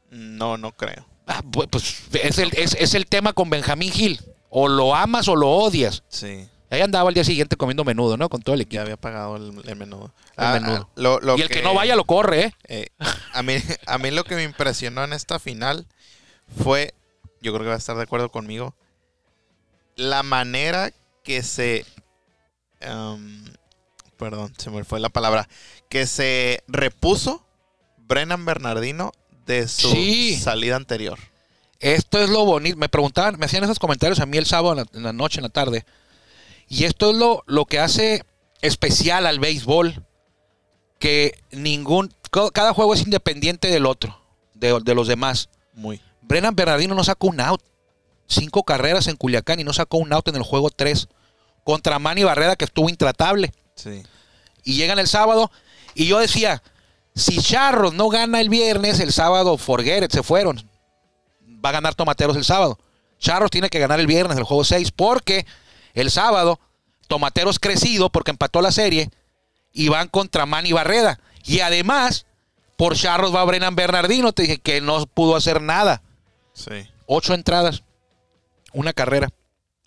No, 0.10 0.58
no 0.58 0.74
creo. 0.74 1.08
Ah, 1.28 1.41
pues 1.52 2.04
es 2.13 2.38
el, 2.39 2.52
es, 2.58 2.76
es 2.78 2.94
el 2.94 3.06
tema 3.06 3.32
con 3.32 3.50
Benjamín 3.50 3.91
Gil. 3.91 4.20
O 4.50 4.67
lo 4.67 4.94
amas 4.94 5.30
o 5.30 5.36
lo 5.36 5.50
odias. 5.50 6.04
Sí. 6.10 6.46
Ahí 6.72 6.82
andaba 6.82 7.10
al 7.10 7.14
día 7.14 7.24
siguiente 7.26 7.58
comiendo 7.58 7.84
menudo, 7.84 8.16
¿no? 8.18 8.30
Con 8.30 8.42
todo 8.42 8.56
el 8.56 8.62
equipo. 8.62 8.76
Ya 8.76 8.82
había 8.84 8.98
pagado 8.98 9.36
el, 9.36 9.62
el 9.68 9.76
menudo. 9.76 10.14
El 10.38 10.44
Ah, 10.46 10.54
menudo. 10.54 10.88
ah, 10.90 10.94
lo- 10.96 11.20
lo 11.20 11.38
y 11.38 11.42
el 11.42 11.50
que... 11.50 11.62
no 11.62 11.74
vaya 11.74 11.96
lo 11.96 12.06
corre, 12.06 12.46
¿eh? 12.46 12.54
Eh, 12.68 12.88
a, 13.34 13.44
mí, 13.44 13.56
a 13.86 13.98
mí 13.98 14.10
lo 14.10 14.24
que 14.24 14.36
me 14.36 14.44
impresionó 14.44 15.04
en 15.04 15.12
esta 15.14 15.38
final 15.38 15.86
fue, 16.64 16.94
yo 17.42 17.52
creo 17.52 17.64
que 17.64 17.70
va 17.70 17.76
a 17.76 17.78
estar 17.78 17.98
de 17.98 18.04
acuerdo 18.04 18.32
conmigo, 18.32 18.74
la 19.98 20.24
manera 20.24 20.92
que 21.24 21.44
se... 21.44 21.86
um, 22.90 23.44
perdón, 24.18 24.54
se 24.58 24.70
me 24.70 24.84
fue 24.86 25.00
la 25.02 25.10
palabra. 25.10 25.50
Que 25.90 26.08
se 26.08 26.64
repuso 26.68 27.46
Brennan 27.98 28.46
Bernardino 28.46 29.12
de 29.46 29.68
su 29.68 29.90
Sí. 29.92 30.40
salida 30.40 30.78
anterior. 30.78 31.20
Esto 31.82 32.20
es 32.20 32.30
lo 32.30 32.46
bonito. 32.46 32.78
Me 32.78 32.88
preguntaban, 32.90 33.38
me 33.38 33.46
hacían 33.48 33.64
esos 33.66 33.80
comentarios 33.80 34.20
a 34.22 34.26
mí 34.26 34.38
el 34.38 34.46
sábado 34.46 34.72
en 34.74 34.78
la, 34.78 34.86
en 34.94 35.04
la 35.04 35.14
noche, 35.14 35.40
en 35.40 35.44
la 35.44 35.50
tarde. 35.50 35.84
Y 36.72 36.86
esto 36.86 37.12
es 37.12 37.18
lo, 37.18 37.44
lo 37.48 37.66
que 37.66 37.80
hace 37.80 38.24
especial 38.62 39.26
al 39.26 39.40
béisbol. 39.40 40.06
Que 41.00 41.38
ningún. 41.52 42.14
Cada 42.54 42.74
juego 42.74 42.94
es 42.94 43.02
independiente 43.02 43.68
del 43.68 43.86
otro, 43.86 44.18
de, 44.54 44.80
de 44.82 44.96
los 44.96 45.10
demás. 45.10 45.50
Muy. 45.74 46.00
Brennan 46.22 46.56
Bernardino 46.56 46.96
no 46.96 47.04
sacó 47.04 47.28
un 47.28 47.42
out. 47.42 47.62
Cinco 48.26 48.64
carreras 48.64 49.08
en 49.08 49.18
Culiacán 49.18 49.60
y 49.60 49.66
no 49.66 49.74
sacó 49.74 49.98
un 49.98 50.14
out 50.14 50.30
en 50.30 50.38
el 50.38 50.44
juego 50.44 50.70
3. 50.70 51.10
Contra 51.66 52.00
Manny 52.00 52.24
Barreda, 52.24 52.56
que 52.56 52.64
estuvo 52.64 52.88
intratable. 52.88 53.52
Sí. 53.76 54.04
Y 54.64 54.76
llegan 54.76 54.98
el 54.98 55.10
sábado. 55.10 55.52
Y 55.94 56.08
yo 56.08 56.20
decía: 56.20 56.64
si 57.14 57.40
Charros 57.40 57.94
no 57.94 58.08
gana 58.08 58.40
el 58.40 58.48
viernes, 58.48 59.02
el 59.02 59.12
sábado, 59.12 59.58
forget 59.58 60.06
it, 60.06 60.12
se 60.12 60.24
fueron. 60.24 60.70
Va 61.44 61.68
a 61.68 61.74
ganar 61.74 61.96
Tomateros 61.96 62.38
el 62.38 62.46
sábado. 62.46 62.80
Charros 63.20 63.52
tiene 63.52 63.70
que 63.70 63.80
ganar 63.80 64.00
el 64.00 64.08
viernes, 64.08 64.38
el 64.38 64.46
juego 64.46 64.64
6, 64.64 64.92
porque 64.92 65.46
el 65.93 66.12
sábado 66.12 66.60
Tomateros 67.08 67.60
crecido 67.60 68.10
porque 68.10 68.32
empató 68.32 68.62
la 68.62 68.71
serie 68.71 69.10
y 69.73 69.89
van 69.89 70.08
contra 70.08 70.45
Manny 70.45 70.71
Barreda. 70.71 71.19
Y 71.43 71.60
además, 71.60 72.25
por 72.77 72.95
Charros 72.95 73.36
va 73.36 73.43
Brennan 73.43 73.75
Bernardino, 73.75 74.32
te 74.32 74.43
dije 74.43 74.58
que 74.60 74.80
no 74.82 75.06
pudo 75.08 75.36
hacer 75.36 75.62
nada. 75.62 76.01
Sí. 76.54 76.88
Ocho 77.08 77.34
entradas, 77.34 77.84
una 78.73 78.93
carrera. 78.93 79.30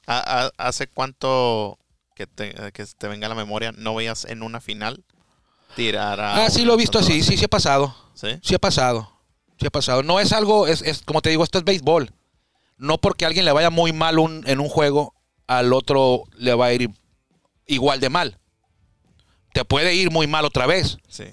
¿Ha- 0.06 0.44
ha- 0.44 0.50
¿Hace 0.58 0.86
cuánto 0.86 1.78
que 2.14 2.26
te, 2.26 2.52
que 2.72 2.84
te 2.86 3.08
venga 3.08 3.26
a 3.26 3.30
la 3.30 3.34
memoria 3.34 3.72
no 3.72 3.94
veías 3.94 4.24
en 4.26 4.42
una 4.42 4.60
final 4.60 5.02
tirar 5.74 6.20
a 6.20 6.44
Ah, 6.44 6.50
sí 6.50 6.64
lo 6.64 6.74
he 6.74 6.76
visto 6.76 6.98
así, 6.98 7.22
sí, 7.22 7.36
sí 7.36 7.44
ha 7.46 7.48
pasado. 7.48 7.96
¿Sí? 8.14 8.38
Sí 8.42 8.54
ha 8.54 8.58
pasado. 8.58 9.10
Sí 9.58 9.66
ha 9.66 9.70
pasado. 9.70 10.02
No 10.02 10.20
es 10.20 10.32
algo, 10.32 10.66
es, 10.66 10.82
es- 10.82 11.02
como 11.02 11.22
te 11.22 11.30
digo, 11.30 11.42
esto 11.42 11.58
es 11.58 11.64
béisbol. 11.64 12.12
No 12.76 12.98
porque 12.98 13.24
a 13.24 13.28
alguien 13.28 13.44
le 13.46 13.52
vaya 13.52 13.70
muy 13.70 13.92
mal 13.92 14.18
un- 14.18 14.44
en 14.46 14.60
un 14.60 14.68
juego, 14.68 15.14
al 15.46 15.72
otro 15.72 16.24
le 16.36 16.54
va 16.54 16.66
a 16.66 16.72
ir 16.72 16.90
igual 17.66 18.00
de 18.00 18.08
mal. 18.10 18.38
Te 19.52 19.64
puede 19.64 19.94
ir 19.94 20.10
muy 20.10 20.26
mal 20.26 20.44
otra 20.44 20.66
vez, 20.66 20.98
Sí. 21.08 21.24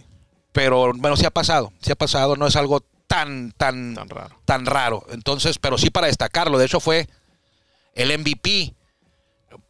pero 0.52 0.94
bueno, 0.96 1.18
sí 1.18 1.26
ha 1.26 1.32
pasado. 1.32 1.72
Sí 1.82 1.92
ha 1.92 1.96
pasado, 1.96 2.36
no 2.36 2.46
es 2.48 2.56
algo 2.56 2.82
tan, 3.08 3.52
tan, 3.58 3.96
Tan 3.96 4.10
raro. 4.10 4.36
tan 4.46 4.66
raro. 4.66 5.06
Entonces, 5.12 5.58
pero 5.60 5.78
sí 5.78 5.90
para 5.90 6.08
destacarlo. 6.08 6.58
De 6.58 6.66
hecho, 6.66 6.80
fue 6.80 7.10
el 7.96 8.12
MVP 8.18 8.74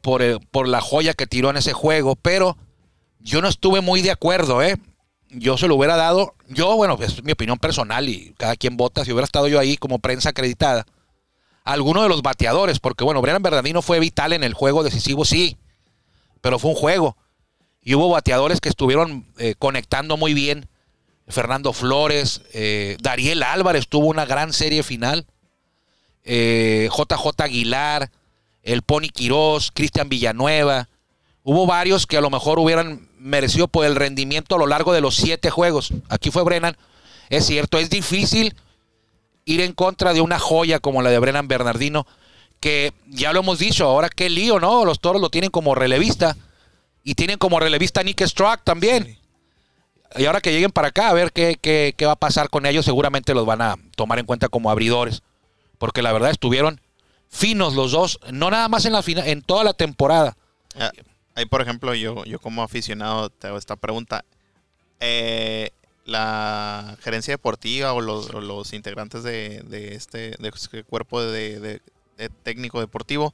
por, 0.01 0.21
el- 0.21 0.39
por 0.51 0.67
la 0.67 0.81
joya 0.81 1.13
que 1.13 1.27
tiró 1.27 1.49
en 1.49 1.57
ese 1.57 1.73
juego. 1.73 2.15
Pero 2.15 2.57
yo 3.19 3.41
no 3.41 3.47
estuve 3.47 3.81
muy 3.81 4.01
de 4.01 4.11
acuerdo, 4.11 4.61
¿eh? 4.61 4.77
Yo 5.29 5.57
se 5.57 5.67
lo 5.67 5.75
hubiera 5.75 5.95
dado. 5.95 6.35
Yo, 6.49 6.75
bueno, 6.75 6.97
es 7.01 7.23
mi 7.23 7.31
opinión 7.31 7.57
personal 7.57 8.09
y 8.09 8.33
cada 8.37 8.55
quien 8.57 8.75
vota. 8.77 9.05
Si 9.05 9.11
hubiera 9.13 9.25
estado 9.25 9.47
yo 9.47 9.59
ahí 9.59 9.77
como 9.77 9.99
prensa 9.99 10.29
acreditada, 10.29 10.85
a 11.63 11.73
alguno 11.73 12.03
de 12.03 12.09
los 12.09 12.21
bateadores, 12.21 12.79
porque 12.79 13.03
bueno, 13.03 13.21
Brennan 13.21 13.43
Bernardino 13.43 13.81
fue 13.81 13.99
vital 13.99 14.33
en 14.33 14.43
el 14.43 14.53
juego 14.53 14.83
decisivo, 14.83 15.25
sí, 15.25 15.57
pero 16.41 16.59
fue 16.59 16.71
un 16.71 16.77
juego. 16.77 17.17
Y 17.83 17.95
hubo 17.95 18.09
bateadores 18.09 18.61
que 18.61 18.69
estuvieron 18.69 19.25
eh, 19.37 19.55
conectando 19.57 20.17
muy 20.17 20.33
bien. 20.33 20.67
Fernando 21.27 21.71
Flores, 21.73 22.41
eh, 22.53 22.97
Dariel 23.01 23.41
Álvarez 23.43 23.87
tuvo 23.87 24.07
una 24.07 24.25
gran 24.25 24.53
serie 24.53 24.83
final. 24.83 25.25
eh, 26.23 26.89
JJ 26.95 27.41
Aguilar, 27.41 28.11
el 28.63 28.81
Pony 28.83 29.09
Quirós, 29.11 29.71
Cristian 29.73 30.09
Villanueva. 30.09 30.87
Hubo 31.43 31.65
varios 31.65 32.05
que 32.05 32.17
a 32.17 32.21
lo 32.21 32.29
mejor 32.29 32.59
hubieran 32.59 33.09
merecido 33.17 33.67
por 33.67 33.85
el 33.85 33.95
rendimiento 33.95 34.55
a 34.55 34.59
lo 34.59 34.67
largo 34.67 34.93
de 34.93 35.01
los 35.01 35.15
siete 35.15 35.49
juegos. 35.49 35.91
Aquí 36.09 36.29
fue 36.29 36.43
Brennan. 36.43 36.77
Es 37.29 37.45
cierto, 37.47 37.79
es 37.79 37.89
difícil 37.89 38.55
ir 39.45 39.61
en 39.61 39.73
contra 39.73 40.13
de 40.13 40.21
una 40.21 40.39
joya 40.39 40.79
como 40.79 41.01
la 41.01 41.09
de 41.09 41.19
Brennan 41.19 41.47
Bernardino, 41.47 42.05
que 42.59 42.93
ya 43.07 43.33
lo 43.33 43.39
hemos 43.39 43.59
dicho, 43.59 43.85
ahora 43.85 44.09
qué 44.09 44.29
lío, 44.29 44.59
¿no? 44.59 44.85
Los 44.85 44.99
toros 44.99 45.21
lo 45.21 45.29
tienen 45.29 45.49
como 45.49 45.73
relevista 45.75 46.37
y 47.03 47.15
tienen 47.15 47.37
como 47.37 47.59
relevista 47.59 48.01
a 48.01 48.03
Nick 48.03 48.21
Struck 48.25 48.63
también. 48.63 49.17
Y 50.17 50.25
ahora 50.25 50.41
que 50.41 50.51
lleguen 50.51 50.71
para 50.71 50.89
acá, 50.89 51.09
a 51.09 51.13
ver 51.13 51.31
qué, 51.31 51.57
qué- 51.59 51.95
qué 51.97 52.05
va 52.05 52.11
a 52.11 52.15
pasar 52.17 52.49
con 52.49 52.65
ellos, 52.65 52.85
seguramente 52.85 53.33
los 53.33 53.45
van 53.45 53.61
a 53.61 53.77
tomar 53.95 54.19
en 54.19 54.25
cuenta 54.25 54.49
como 54.49 54.69
abridores. 54.69 55.23
Porque 55.77 56.01
la 56.01 56.11
verdad 56.13 56.29
estuvieron 56.31 56.79
finos 57.29 57.73
los 57.75 57.91
dos, 57.93 58.19
no 58.31 58.51
nada 58.51 58.67
más 58.67 58.85
en 58.85 58.91
la 58.93 59.01
fina- 59.01 59.25
en 59.25 59.41
toda 59.41 59.63
la 59.63 59.73
temporada. 59.73 60.35
Ah, 60.77 60.91
Ahí, 61.33 61.45
por 61.45 61.61
ejemplo, 61.61 61.95
yo, 61.95 62.25
yo 62.25 62.39
como 62.39 62.61
aficionado 62.61 63.29
te 63.29 63.47
hago 63.47 63.57
esta 63.57 63.77
pregunta. 63.77 64.25
Eh, 64.99 65.71
la 66.05 66.97
gerencia 67.01 67.33
deportiva 67.33 67.93
o 67.93 68.01
los, 68.01 68.29
o 68.31 68.41
los 68.41 68.73
integrantes 68.73 69.23
de, 69.23 69.61
de 69.67 69.95
este, 69.95 70.35
de 70.39 70.51
este 70.53 70.83
cuerpo 70.83 71.21
de, 71.21 71.81
técnico 72.43 72.79
deportivo 72.79 73.33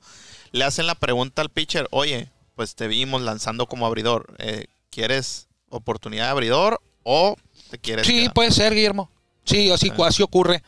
le 0.52 0.64
hacen 0.64 0.88
la 0.88 0.96
pregunta 0.96 1.42
al 1.42 1.50
pitcher, 1.50 1.88
oye, 1.92 2.30
pues 2.56 2.76
te 2.76 2.88
vimos 2.88 3.22
lanzando 3.22 3.68
como 3.68 3.86
abridor, 3.86 4.34
eh, 4.40 4.68
¿quieres 4.90 5.48
oportunidad 5.70 6.26
de 6.26 6.32
abridor 6.32 6.82
o 7.04 7.36
te 7.70 7.78
quieres 7.80 8.08
Sí, 8.08 8.20
quedar?" 8.22 8.34
puede 8.34 8.52
ser, 8.52 8.74
Guillermo. 8.74 9.10
Sí, 9.44 9.70
así, 9.72 9.92
así 10.04 10.24
ocurre. 10.24 10.64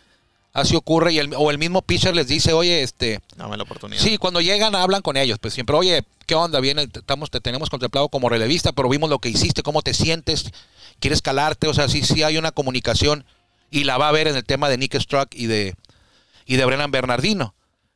Así 0.53 0.75
ocurre. 0.75 1.13
Y 1.13 1.19
el, 1.19 1.33
o 1.35 1.51
el 1.51 1.57
mismo 1.57 1.81
pitcher 1.81 2.15
les 2.15 2.27
dice, 2.27 2.53
oye, 2.53 2.81
este, 2.83 3.21
Dame 3.35 3.55
la 3.57 3.63
oportunidad. 3.63 4.01
Sí, 4.01 4.17
cuando 4.17 4.41
llegan 4.41 4.75
hablan 4.75 5.01
con 5.01 5.15
ellos, 5.17 5.37
pues 5.39 5.53
siempre, 5.53 5.75
oye, 5.75 6.03
¿qué 6.25 6.35
onda? 6.35 6.59
Viene, 6.59 6.87
te- 6.87 6.99
estamos, 6.99 7.29
te 7.29 7.39
tenemos 7.39 7.69
contemplado 7.69 8.09
como 8.09 8.29
relevista, 8.29 8.71
pero 8.71 8.89
vimos 8.89 9.09
lo 9.09 9.19
que 9.19 9.29
hiciste, 9.29 9.61
cómo 9.63 9.81
te 9.81 9.93
sientes, 9.93 10.45
quieres 10.99 11.21
calarte, 11.21 11.67
o 11.67 11.73
sea, 11.73 11.87
sí, 11.87 12.03
sí 12.03 12.23
hay 12.23 12.37
una 12.37 12.51
comunicación 12.51 13.25
y 13.71 13.83
la 13.83 13.97
va 13.97 14.07
a 14.07 14.09
haber 14.09 14.27
en 14.27 14.35
el 14.35 14.43
tema 14.43 14.69
de 14.69 14.77
Nick 14.79 14.99
Struck 14.99 15.29
y 15.35 15.45
de, 15.45 15.75
y 16.45 16.55
de 16.55 16.65
Brennan 16.65 16.91
Bernardino. 16.91 17.53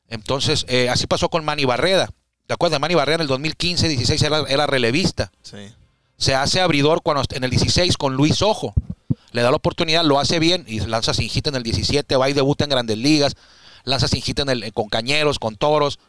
Entonces, 0.08 0.66
eh, 0.70 0.90
así 0.90 1.08
pasó 1.08 1.30
con 1.30 1.44
Manny 1.44 1.66
Barreda. 1.66 2.10
¿Te 2.46 2.54
acuerdas? 2.54 2.80
Manny 2.80 2.94
Barreda 2.94 3.16
en 3.16 3.22
el 3.22 3.28
2015-16 3.30 4.24
era, 4.24 4.42
era 4.48 4.68
relevista. 4.68 5.32
Sí. 5.42 5.58
Se 6.18 6.36
hace 6.36 6.62
abridor 6.62 7.02
cuando 7.02 7.24
en 7.32 7.44
el 7.44 7.50
16 7.50 7.98
con 7.98 8.14
Luis 8.14 8.42
Ojo. 8.44 8.74
Le 9.34 9.42
da 9.42 9.50
la 9.52 9.58
oportunidad, 9.58 10.04
lo 10.06 10.20
hace 10.20 10.40
bien 10.40 10.64
y 10.68 10.80
lanza 10.80 11.14
sin 11.14 11.28
hit 11.28 11.46
en 11.48 11.56
el 11.56 11.64
17, 11.64 12.16
va 12.16 12.30
y 12.30 12.34
debuta 12.34 12.64
en 12.64 12.70
grandes 12.70 12.98
ligas, 12.98 13.36
lanza 13.84 14.08
sin 14.08 14.22
hit 14.22 14.40
en 14.40 14.50
el, 14.50 14.72
con 14.74 14.88
cañeros, 14.88 15.38
con 15.40 15.56
toros. 15.58 16.00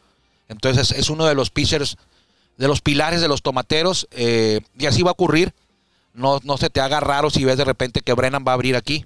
Entonces 0.48 0.92
es, 0.92 1.08
uno 1.10 1.24
de 1.26 1.34
los 1.34 1.50
pitchers, 1.50 1.96
de 2.58 2.68
los 2.68 2.80
pilares 2.82 3.20
de 3.20 3.28
los 3.28 3.42
tomateros. 3.42 4.06
eh, 4.12 4.60
y 4.78 4.86
así 4.86 5.02
va 5.02 5.10
a 5.10 5.12
ocurrir. 5.12 5.52
No, 6.12 6.38
no 6.44 6.56
se 6.58 6.70
te 6.70 6.80
haga 6.80 7.00
raro 7.00 7.28
si 7.30 7.44
ves 7.44 7.56
de 7.56 7.64
repente 7.64 8.00
que 8.02 8.12
Brennan 8.12 8.44
va 8.46 8.52
a 8.52 8.54
abrir 8.54 8.76
aquí 8.76 9.04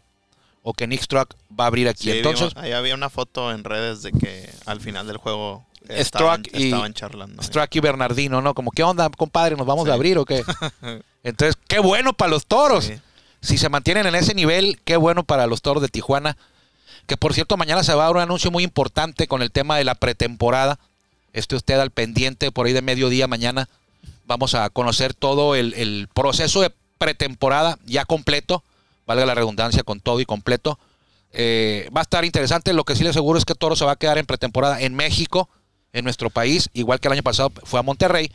o 0.63 0.75
que 0.75 0.87
Nick 0.87 1.01
Struck 1.03 1.35
va 1.59 1.65
a 1.65 1.67
abrir 1.69 1.89
aquí. 1.89 2.11
Sí, 2.11 2.19
Entonces, 2.19 2.49
vimos- 2.53 2.63
ahí 2.65 2.73
había 2.73 2.95
una 2.95 3.09
foto 3.09 3.51
en 3.53 3.65
redes 3.65 4.03
de 4.03 4.13
que 4.13 4.51
al 4.67 4.81
final 4.83 5.07
del 5.07 5.17
juego 5.17 5.65
estaban, 5.89 6.41
Struck 6.45 6.61
y- 6.61 6.65
estaban 6.65 6.93
charlando. 6.93 7.43
Struck 7.43 7.75
y 7.77 7.81
Bernardino, 7.81 8.43
¿no? 8.43 8.53
Como, 8.53 8.73
¿qué 8.73 8.83
onda, 8.83 9.09
compadre? 9.11 9.57
¿Nos 9.57 9.67
vamos 9.67 9.85
Sí. 9.85 9.91
a 9.91 9.95
abrir 9.95 10.19
o 10.19 10.25
qué? 10.27 10.43
Entonces, 11.23 11.57
qué 11.69 11.79
bueno 11.79 12.13
para 12.13 12.31
los 12.33 12.45
toros. 12.47 12.85
Sí. 12.87 12.95
Si 13.41 13.59
se 13.59 13.69
mantienen 13.69 14.07
en 14.07 14.15
ese 14.15 14.35
nivel, 14.35 14.81
qué 14.85 14.97
bueno 14.97 15.25
para 15.25 15.47
los 15.47 15.63
toros 15.63 15.83
de 15.83 15.89
Tijuana. 15.89 16.37
Que 17.07 17.17
por 17.17 17.35
cierto, 17.35 17.57
mañana 17.57 17.83
se 17.83 17.95
va 17.95 18.03
a 18.03 18.07
dar 18.07 18.17
un 18.17 18.23
anuncio 18.23 18.51
muy 18.51 18.65
importante 18.65 19.27
con 19.27 19.43
el 19.43 19.51
tema 19.51 19.77
de 19.77 19.85
la 19.85 19.95
pretemporada. 19.95 20.79
Esté 21.33 21.57
usted 21.57 21.79
al 21.79 21.91
pendiente 21.91 22.53
por 22.53 22.67
ahí 22.67 22.73
de 22.73 22.83
mediodía 22.83 23.27
mañana. 23.27 23.69
Vamos 24.27 24.55
a 24.55 24.69
conocer 24.71 25.15
todo 25.15 25.55
el, 25.55 26.09
proceso 26.13 26.61
de 26.61 26.73
pretemporada 26.99 27.79
ya 27.87 28.05
completo. 28.05 28.63
Valga 29.07 29.25
la 29.25 29.35
redundancia 29.35 29.83
con 29.85 30.01
todo 30.01 30.21
y 30.21 30.27
completo. 30.27 30.79
Eh, 31.33 31.89
va 31.97 32.01
a 32.01 32.03
estar 32.03 32.25
interesante. 32.25 32.73
Lo 32.73 32.85
que 32.85 32.97
sí 32.97 33.05
le 33.05 33.11
aseguro 33.11 33.39
es 33.39 33.45
que 33.45 33.55
Toro 33.55 33.77
se 33.77 33.85
va 33.85 33.93
a 33.93 33.97
quedar 33.97 34.19
en 34.19 34.27
pretemporada 34.27 34.81
en 34.81 34.95
México, 34.95 35.49
en 35.93 36.05
nuestro 36.05 36.29
país, 36.29 36.69
igual 36.75 37.01
que 37.01 37.09
el 37.09 37.13
año 37.13 37.23
pasado 37.23 37.53
fue 37.65 37.81
a 37.81 37.83
Monterrey. 37.83 38.31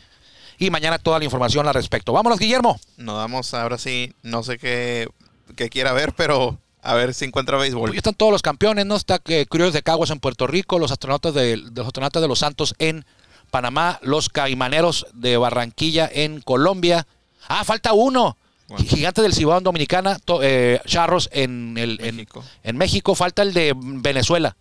Y 0.58 0.70
mañana 0.70 0.98
toda 1.00 1.20
la 1.20 1.26
información 1.26 1.68
al 1.68 1.74
respecto. 1.74 2.14
Vámonos, 2.14 2.40
Guillermo. 2.40 2.80
Nos 2.98 3.18
damos 3.18 3.54
ahora 3.54 3.78
sí, 3.78 4.14
no 4.22 4.44
sé 4.44 4.58
qué, 4.58 5.08
qué 5.56 5.70
quiera 5.70 5.94
ver, 5.94 6.14
pero 6.14 6.60
a 6.82 6.94
ver 6.96 7.14
si 7.14 7.26
encuentra 7.26 7.58
béisbol. 7.58 7.90
Hoy 7.92 7.98
están 7.98 8.14
todos 8.14 8.32
los 8.32 8.42
campeones, 8.42 8.86
¿no? 8.86 8.96
Está 8.96 9.20
que 9.20 9.46
Curios 9.46 9.74
de 9.74 9.82
Caguas 9.84 10.10
en 10.12 10.20
Puerto 10.20 10.48
Rico, 10.48 10.80
los 10.80 10.92
astronautas 10.92 11.34
de, 11.34 11.58
los 11.58 11.86
astronautas 11.88 12.22
de 12.22 12.28
los 12.28 12.40
Santos 12.40 12.76
en 12.80 13.06
Panamá, 13.52 14.00
los 14.02 14.30
caimaneros 14.30 15.06
de 15.14 15.38
Barranquilla 15.38 16.10
en 16.12 16.42
Colombia. 16.42 17.08
Ah, 17.48 17.64
falta 17.64 17.94
uno. 17.94 18.38
Bueno. 18.68 18.86
Gigantes 18.88 19.22
del 19.24 19.34
Cibao 19.34 19.58
en 19.58 19.64
Dominicana, 19.64 20.18
to- 20.20 20.42
eh, 20.42 20.82
Charros 20.86 21.30
en, 21.34 21.78
el, 21.78 22.00
en- 22.02 22.16
México. 22.16 22.44
en 22.64 22.78
México. 22.78 23.14
Falta 23.16 23.42
el 23.42 23.54
de 23.54 23.74
Venezuela. 23.76 24.56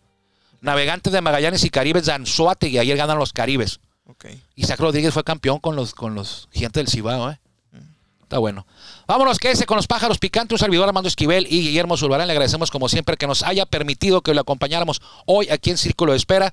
Navegantes 0.60 1.12
de 1.12 1.20
Magallanes 1.20 1.64
y 1.64 1.70
Caribes 1.70 2.06
de 2.06 2.12
Anzuategui. 2.12 2.78
Ayer 2.78 2.96
ganan 2.96 3.18
los 3.18 3.32
Caribes. 3.32 3.80
Okay. 4.06 4.42
Isaac 4.56 4.80
Rodríguez 4.80 5.14
fue 5.14 5.24
campeón 5.24 5.58
con 5.58 5.76
los, 5.76 5.94
con 5.94 6.14
los 6.14 6.48
gigantes 6.52 6.80
del 6.80 6.88
Cibao, 6.88 7.30
¿eh? 7.30 7.38
Está 8.32 8.38
bueno. 8.38 8.66
Vámonos, 9.06 9.38
quédese 9.38 9.66
con 9.66 9.76
los 9.76 9.86
pájaros 9.86 10.16
picantes. 10.16 10.54
Un 10.54 10.58
servidor 10.58 10.88
Armando 10.88 11.06
Esquivel 11.06 11.46
y 11.50 11.60
Guillermo 11.60 11.98
Zulbarán. 11.98 12.26
Le 12.26 12.32
agradecemos 12.32 12.70
como 12.70 12.88
siempre 12.88 13.18
que 13.18 13.26
nos 13.26 13.42
haya 13.42 13.66
permitido 13.66 14.22
que 14.22 14.32
lo 14.32 14.40
acompañáramos 14.40 15.02
hoy 15.26 15.50
aquí 15.50 15.68
en 15.68 15.76
Círculo 15.76 16.12
de 16.12 16.18
Espera. 16.18 16.50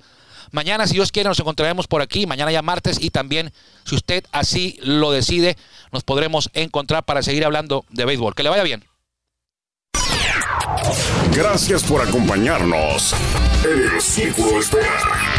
Mañana, 0.52 0.88
si 0.88 0.96
Dios 0.96 1.14
quiere, 1.14 1.30
nos 1.30 1.40
encontraremos 1.40 1.88
por 1.88 2.02
aquí. 2.02 2.28
Mañana 2.28 2.52
ya 2.52 2.62
martes 2.62 3.02
y 3.02 3.12
también, 3.12 3.54
si 3.86 3.96
usted 3.96 4.26
así 4.34 4.78
lo 4.82 5.12
decide, 5.12 5.56
nos 5.94 6.04
podremos 6.04 6.50
encontrar 6.54 7.06
para 7.06 7.24
seguir 7.24 7.46
hablando 7.46 7.86
de 7.90 8.04
béisbol. 8.04 8.36
Que 8.36 8.44
le 8.44 8.50
vaya 8.50 8.64
bien. 8.64 8.84
Gracias 11.34 11.84
por 11.84 12.02
acompañarnos 12.02 13.14
en 13.64 13.96
el 13.96 14.02
Círculo 14.02 14.52
de 14.52 14.60
Espera. 14.60 15.38